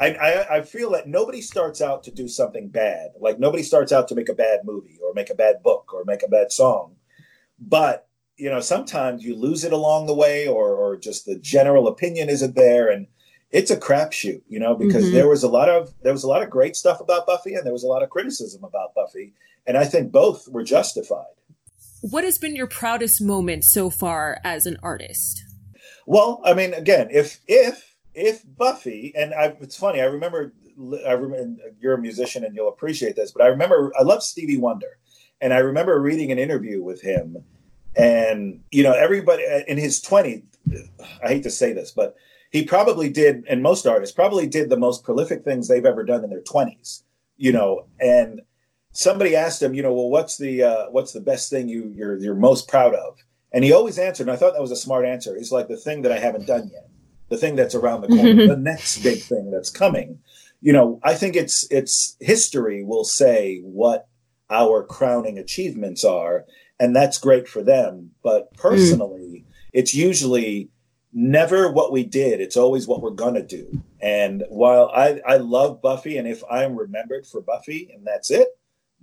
[0.00, 3.10] I, I, I feel that nobody starts out to do something bad.
[3.20, 6.04] Like nobody starts out to make a bad movie or make a bad book or
[6.04, 6.96] make a bad song.
[7.58, 11.86] But you know, sometimes you lose it along the way, or or just the general
[11.86, 13.06] opinion isn't there, and
[13.50, 15.14] it's a crapshoot, you know, because mm-hmm.
[15.14, 17.64] there was a lot of there was a lot of great stuff about Buffy, and
[17.64, 19.34] there was a lot of criticism about Buffy,
[19.66, 21.26] and I think both were justified.
[22.00, 25.44] What has been your proudest moment so far as an artist?
[26.06, 30.52] Well, I mean, again, if if if Buffy, and I, it's funny, I remember,
[31.06, 34.58] I remember you're a musician and you'll appreciate this, but I remember I love Stevie
[34.58, 34.98] Wonder,
[35.40, 37.44] and I remember reading an interview with him
[37.96, 40.42] and, you know, everybody uh, in his 20s,
[41.22, 42.16] I hate to say this, but
[42.50, 46.24] he probably did, and most artists probably did the most prolific things they've ever done
[46.24, 47.02] in their 20s,
[47.36, 48.40] you know, and
[48.92, 52.16] somebody asked him, you know, well, what's the, uh, what's the best thing you, you're,
[52.18, 53.16] you're most proud of?
[53.52, 55.36] And he always answered, and I thought that was a smart answer.
[55.36, 56.88] He's like, the thing that I haven't done yet,
[57.32, 60.20] the thing that's around the corner, the next big thing that's coming.
[60.60, 64.06] You know, I think it's, it's history will say what
[64.50, 66.44] our crowning achievements are
[66.82, 68.10] and that's great for them.
[68.24, 68.60] But hmm.
[68.60, 69.52] personally, mm.
[69.72, 70.68] it's usually
[71.12, 72.40] never what we did.
[72.40, 73.80] It's always what we're gonna do.
[74.00, 78.48] And while I, I love Buffy, and if I'm remembered for Buffy and that's it,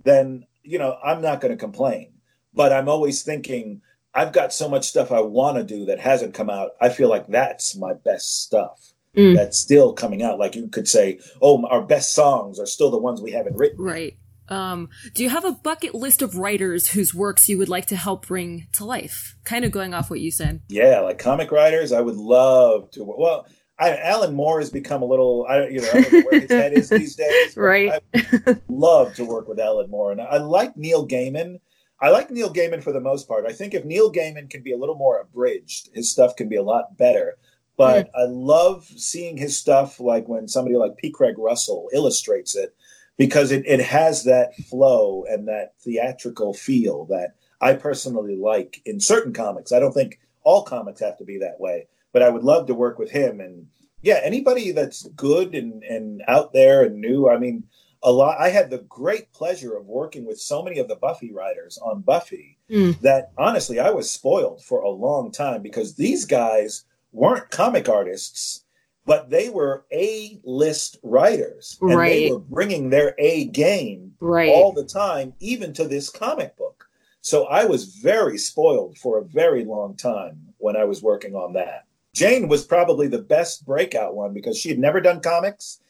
[0.04, 2.12] then you know I'm not gonna complain.
[2.52, 3.80] But I'm always thinking
[4.14, 6.70] I've got so much stuff I want to do that hasn't come out.
[6.80, 8.92] I feel like that's my best stuff.
[9.16, 9.36] Mm.
[9.36, 10.38] That's still coming out.
[10.38, 13.84] Like you could say, oh, our best songs are still the ones we haven't written.
[13.84, 14.16] Right.
[14.48, 17.96] Um, do you have a bucket list of writers whose works you would like to
[17.96, 19.36] help bring to life?
[19.44, 20.60] Kind of going off what you said.
[20.68, 23.04] Yeah, like comic writers, I would love to.
[23.04, 23.46] Well,
[23.78, 26.50] I, Alan Moore has become a little, I you know, I don't know where his
[26.50, 27.56] head is these days.
[27.56, 28.02] right.
[28.12, 31.60] I love to work with Alan Moore, and I like Neil Gaiman.
[32.00, 33.44] I like Neil Gaiman for the most part.
[33.46, 36.56] I think if Neil Gaiman can be a little more abridged, his stuff can be
[36.56, 37.36] a lot better.
[37.76, 38.10] But mm.
[38.14, 41.10] I love seeing his stuff, like when somebody like P.
[41.10, 42.74] Craig Russell illustrates it
[43.16, 48.98] because it, it has that flow and that theatrical feel that I personally like in
[48.98, 49.72] certain comics.
[49.72, 52.74] I don't think all comics have to be that way, but I would love to
[52.74, 53.40] work with him.
[53.40, 53.66] And
[54.00, 57.28] yeah, anybody that's good and, and out there and new.
[57.28, 57.64] I mean,
[58.02, 58.38] a lot.
[58.40, 62.00] I had the great pleasure of working with so many of the Buffy writers on
[62.00, 62.98] Buffy mm.
[63.00, 68.64] that honestly, I was spoiled for a long time because these guys weren't comic artists
[69.10, 71.78] but they were A list writers.
[71.80, 72.08] And right.
[72.10, 74.48] they were bringing their A game right.
[74.48, 76.88] all the time, even to this comic book.
[77.20, 81.54] So I was very spoiled for a very long time when I was working on
[81.54, 81.86] that.
[82.14, 85.80] Jane was probably the best breakout one because she had never done comics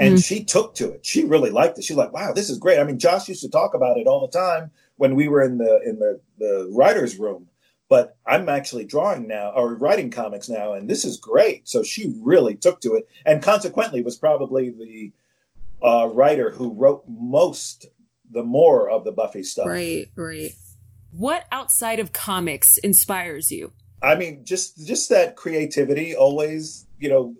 [0.00, 0.24] and mm.
[0.24, 1.06] she took to it.
[1.06, 1.84] She really liked it.
[1.84, 2.78] She's like, wow, this is great.
[2.78, 5.58] I mean, Joss used to talk about it all the time when we were in
[5.58, 7.46] the in the, the writer's room
[7.90, 11.68] but I'm actually drawing now or writing comics now, and this is great.
[11.68, 15.12] So she really took to it, and consequently was probably the
[15.82, 17.86] uh, writer who wrote most,
[18.30, 19.66] the more of the Buffy stuff.
[19.66, 20.52] Right, right.
[21.10, 23.72] What outside of comics inspires you?
[24.00, 26.14] I mean, just just that creativity.
[26.14, 27.34] Always, you know,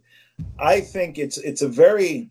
[0.59, 2.31] I think it's it's a very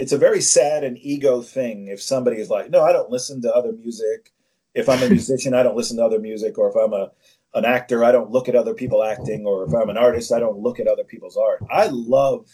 [0.00, 3.42] it's a very sad and ego thing if somebody is like, no, I don't listen
[3.42, 4.32] to other music.
[4.74, 7.10] If I'm a musician, I don't listen to other music, or if I'm a
[7.52, 10.38] an actor, I don't look at other people acting, or if I'm an artist, I
[10.38, 11.62] don't look at other people's art.
[11.70, 12.46] I love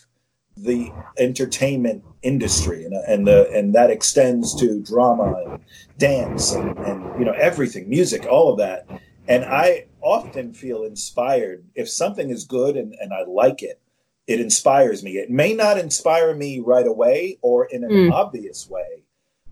[0.57, 5.61] the entertainment industry, and and the and that extends to drama and
[5.99, 8.89] dance and, and you know everything, music, all of that.
[9.29, 13.81] And I often feel inspired if something is good and, and I like it.
[14.27, 15.19] It inspires me.
[15.19, 18.13] It may not inspire me right away or in an mm.
[18.13, 19.05] obvious way,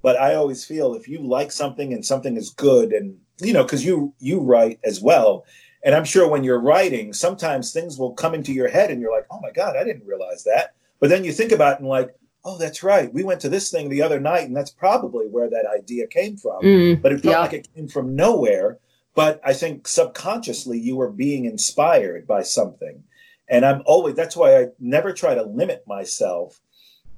[0.02, 3.62] But I always feel if you like something and something is good, and you know,
[3.62, 5.44] because you you write as well,
[5.84, 9.14] and I'm sure when you're writing, sometimes things will come into your head, and you're
[9.14, 10.74] like, oh my god, I didn't realize that.
[10.98, 12.14] But then you think about it and like,
[12.44, 13.12] oh, that's right.
[13.12, 16.36] We went to this thing the other night, and that's probably where that idea came
[16.36, 16.62] from.
[16.62, 17.40] Mm, but it felt yeah.
[17.40, 18.78] like it came from nowhere.
[19.14, 23.04] But I think subconsciously you were being inspired by something.
[23.48, 26.60] And I'm always, that's why I never try to limit myself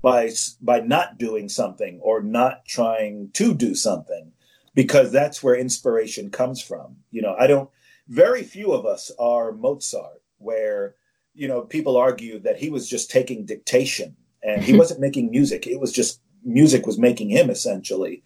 [0.02, 4.32] by, by not doing something or not trying to do something,
[4.74, 6.96] because that's where inspiration comes from.
[7.10, 7.70] You know, I don't,
[8.08, 10.94] very few of us are Mozart, where,
[11.34, 15.66] you know, people argue that he was just taking dictation and he wasn't making music.
[15.66, 18.22] It was just music was making him essentially.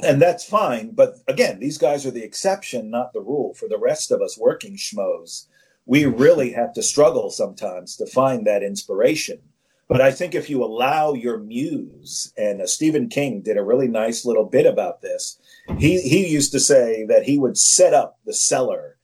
[0.00, 0.92] And that's fine.
[0.92, 3.54] But again, these guys are the exception, not the rule.
[3.54, 5.46] For the rest of us working schmoes,
[5.88, 9.40] we really have to struggle sometimes to find that inspiration.
[9.88, 13.88] But I think if you allow your muse, and uh, Stephen King did a really
[13.88, 15.40] nice little bit about this,
[15.78, 18.98] he, he used to say that he would set up the cellar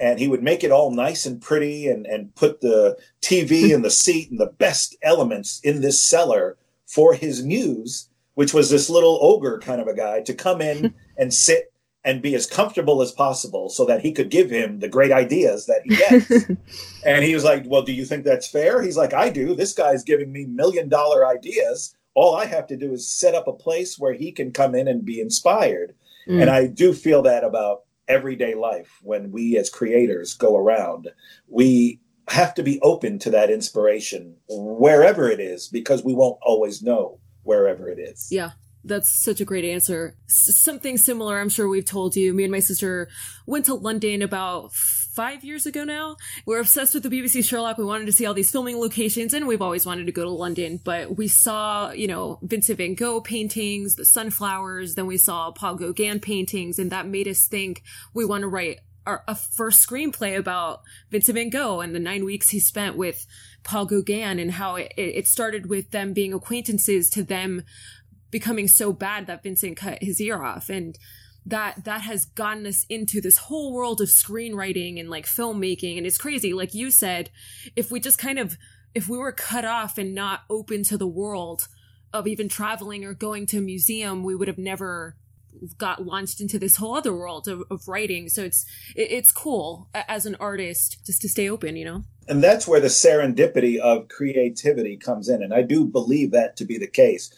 [0.00, 3.84] and he would make it all nice and pretty and, and put the TV and
[3.84, 8.88] the seat and the best elements in this cellar for his muse, which was this
[8.88, 11.70] little ogre kind of a guy, to come in and sit
[12.04, 15.66] and be as comfortable as possible so that he could give him the great ideas
[15.66, 16.48] that he gets.
[17.04, 18.82] and he was like, Well, do you think that's fair?
[18.82, 19.54] He's like, I do.
[19.54, 21.94] This guy's giving me million dollar ideas.
[22.14, 24.88] All I have to do is set up a place where he can come in
[24.88, 25.94] and be inspired.
[26.28, 26.42] Mm.
[26.42, 31.08] And I do feel that about everyday life when we as creators go around.
[31.48, 36.82] We have to be open to that inspiration wherever it is because we won't always
[36.82, 38.28] know wherever it is.
[38.30, 38.50] Yeah.
[38.84, 40.16] That's such a great answer.
[40.26, 42.32] S- something similar, I'm sure we've told you.
[42.32, 43.08] Me and my sister
[43.46, 46.16] went to London about five years ago now.
[46.46, 47.78] We're obsessed with the BBC Sherlock.
[47.78, 50.30] We wanted to see all these filming locations, and we've always wanted to go to
[50.30, 50.80] London.
[50.82, 55.74] But we saw, you know, Vincent van Gogh paintings, the sunflowers, then we saw Paul
[55.74, 57.82] Gauguin paintings, and that made us think
[58.14, 62.24] we want to write our, a first screenplay about Vincent van Gogh and the nine
[62.24, 63.26] weeks he spent with
[63.62, 67.64] Paul Gauguin and how it, it started with them being acquaintances to them
[68.30, 70.68] becoming so bad that Vincent cut his ear off.
[70.68, 70.96] And
[71.46, 75.96] that that has gotten us into this whole world of screenwriting and like filmmaking.
[75.96, 76.52] And it's crazy.
[76.52, 77.30] Like you said
[77.76, 78.56] if we just kind of
[78.94, 81.68] if we were cut off and not open to the world
[82.12, 85.16] of even traveling or going to a museum we would have never
[85.78, 88.28] got launched into this whole other world of, of writing.
[88.28, 92.04] So it's it, it's cool as an artist just to stay open you know?
[92.28, 95.42] And that's where the serendipity of creativity comes in.
[95.42, 97.32] And I do believe that to be the case.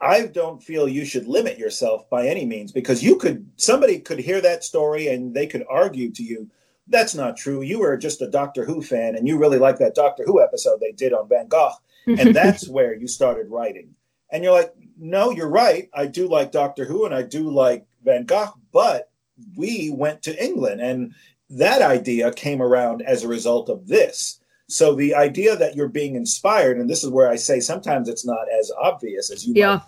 [0.00, 4.18] I don't feel you should limit yourself by any means because you could, somebody could
[4.18, 6.48] hear that story and they could argue to you,
[6.86, 7.62] that's not true.
[7.62, 10.80] You were just a Doctor Who fan and you really like that Doctor Who episode
[10.80, 11.72] they did on Van Gogh.
[12.06, 13.94] And that's where you started writing.
[14.30, 15.88] And you're like, no, you're right.
[15.94, 19.10] I do like Doctor Who and I do like Van Gogh, but
[19.56, 21.14] we went to England and
[21.50, 24.37] that idea came around as a result of this.
[24.68, 28.26] So the idea that you're being inspired, and this is where I say sometimes it's
[28.26, 29.80] not as obvious as you Yeah.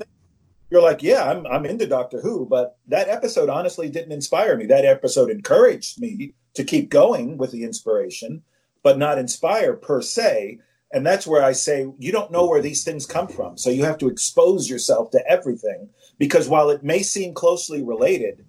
[0.71, 4.67] You're like, yeah, I'm I'm into Doctor Who, but that episode honestly didn't inspire me.
[4.67, 8.43] That episode encouraged me to keep going with the inspiration,
[8.83, 10.59] but not inspire per se.
[10.93, 13.59] And that's where I say you don't know where these things come from.
[13.59, 18.45] So you have to expose yourself to everything because while it may seem closely related,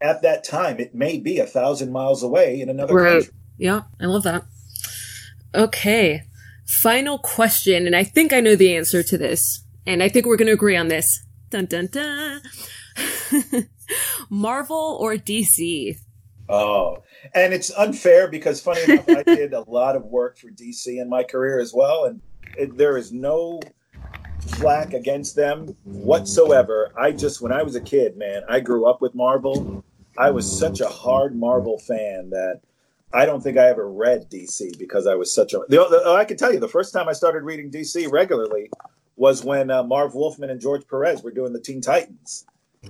[0.00, 3.12] at that time it may be a thousand miles away in another Right.
[3.22, 3.32] country.
[3.56, 4.44] Yeah, I love that.
[5.54, 6.22] Okay.
[6.66, 10.36] Final question, and I think I know the answer to this, and I think we're
[10.36, 11.24] going to agree on this.
[11.50, 12.40] Dun dun dun.
[14.30, 15.96] Marvel or DC?
[16.48, 17.02] Oh,
[17.34, 21.08] and it's unfair because funny enough, I did a lot of work for DC in
[21.08, 22.20] my career as well, and
[22.56, 23.60] it, there is no
[24.40, 26.92] flack against them whatsoever.
[26.96, 29.84] I just, when I was a kid, man, I grew up with Marvel.
[30.18, 32.60] I was such a hard Marvel fan that
[33.14, 35.60] I don't think I ever read DC because I was such a.
[35.68, 38.70] The, the, I can tell you, the first time I started reading DC regularly
[39.16, 42.46] was when uh, Marv Wolfman and George Perez were doing the Teen Titans,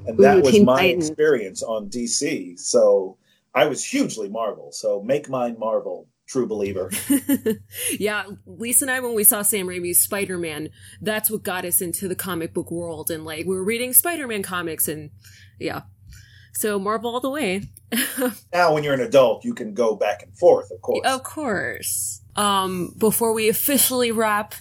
[0.07, 1.09] and that Ooh, was Teen my Titans.
[1.09, 2.59] experience on DC.
[2.59, 3.17] So
[3.55, 4.71] I was hugely Marvel.
[4.73, 6.91] So make mine Marvel, true believer.
[7.99, 10.71] yeah, Lisa and I, when we saw Sam Raimi's Spider Man,
[11.01, 13.11] that's what got us into the comic book world.
[13.11, 15.11] And like, we were reading Spider Man comics, and
[15.59, 15.83] yeah.
[16.53, 17.69] So Marvel all the way.
[18.53, 21.01] now, when you're an adult, you can go back and forth, of course.
[21.05, 22.23] Of course.
[22.37, 24.55] Um, before we officially wrap,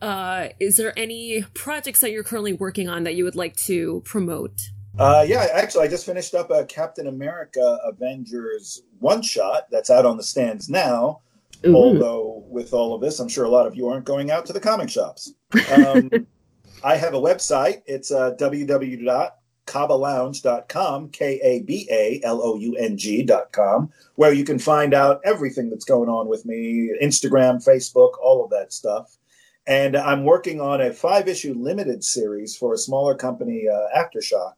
[0.00, 4.02] uh, is there any projects that you're currently working on that you would like to
[4.04, 4.60] promote?
[4.98, 10.04] Uh, yeah, actually, I just finished up a Captain America Avengers one shot that's out
[10.04, 11.20] on the stands now.
[11.64, 14.52] Although, with all of this, I'm sure a lot of you aren't going out to
[14.52, 15.32] the comic shops.
[15.72, 16.10] Um,
[16.84, 17.82] I have a website.
[17.86, 18.30] It's uh,
[19.66, 25.20] www.kabalounge.com, K A B A L O U N G.com, where you can find out
[25.24, 29.16] everything that's going on with me Instagram, Facebook, all of that stuff.
[29.66, 34.54] And I'm working on a five issue limited series for a smaller company, uh, Aftershock.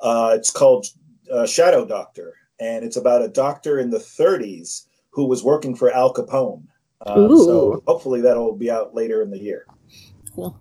[0.00, 0.86] Uh, it's called
[1.32, 5.90] uh, Shadow Doctor, and it's about a doctor in the 30s who was working for
[5.92, 6.62] Al Capone.
[7.00, 9.66] Uh, so hopefully that'll be out later in the year.
[10.34, 10.58] Cool.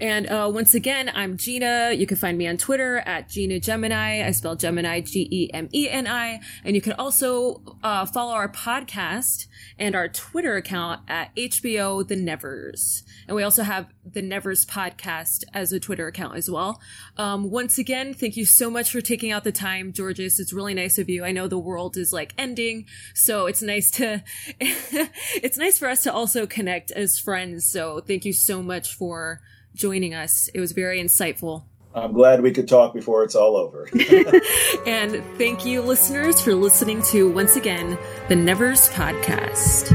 [0.00, 1.92] And uh, once again, I'm Gina.
[1.92, 4.24] You can find me on Twitter at Gina Gemini.
[4.24, 6.40] I spell Gemini G E M E N I.
[6.64, 9.46] And you can also uh, follow our podcast
[9.76, 13.02] and our Twitter account at HBO The Nevers.
[13.26, 16.80] And we also have the Nevers podcast as a Twitter account as well.
[17.16, 20.38] Um, once again, thank you so much for taking out the time, Georges.
[20.38, 21.24] It's really nice of you.
[21.24, 24.22] I know the world is like ending, so it's nice to
[24.60, 27.68] it's nice for us to also connect as friends.
[27.68, 29.40] So thank you so much for
[29.78, 30.48] joining us.
[30.52, 31.62] It was very insightful.
[31.94, 33.88] I'm glad we could talk before it's all over.
[34.86, 37.98] and thank you, listeners, for listening to, once again,
[38.28, 39.94] the Nevers Podcast.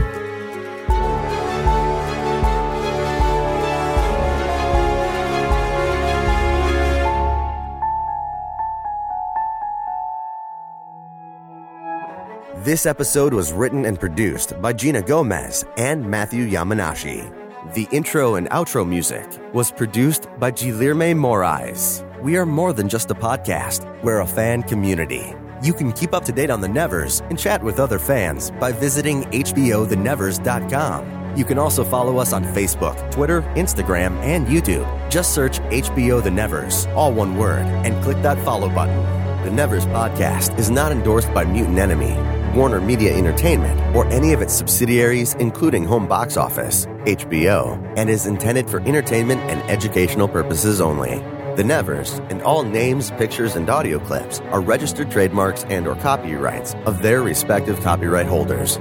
[12.64, 17.43] This episode was written and produced by Gina Gomez and Matthew Yamanashi.
[17.72, 22.04] The intro and outro music was produced by Guilherme Moraes.
[22.22, 25.34] We are more than just a podcast, we're a fan community.
[25.62, 28.74] You can keep up to date on the Nevers and chat with other fans by
[28.74, 31.38] visiting HBOTheNevers.com.
[31.38, 34.86] You can also follow us on Facebook, Twitter, Instagram, and YouTube.
[35.10, 39.02] Just search HBO The Nevers, all one word, and click that follow button.
[39.46, 42.12] The Nevers podcast is not endorsed by Mutant Enemy,
[42.54, 48.28] Warner Media Entertainment, or any of its subsidiaries, including Home Box Office, HBO, and is
[48.28, 51.18] intended for entertainment and educational purposes only.
[51.56, 56.76] The Nevers and all names, pictures, and audio clips are registered trademarks and or copyrights
[56.86, 58.78] of their respective copyright holders.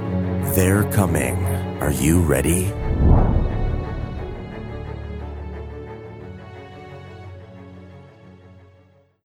[0.55, 1.35] They're coming.
[1.81, 2.71] Are you ready?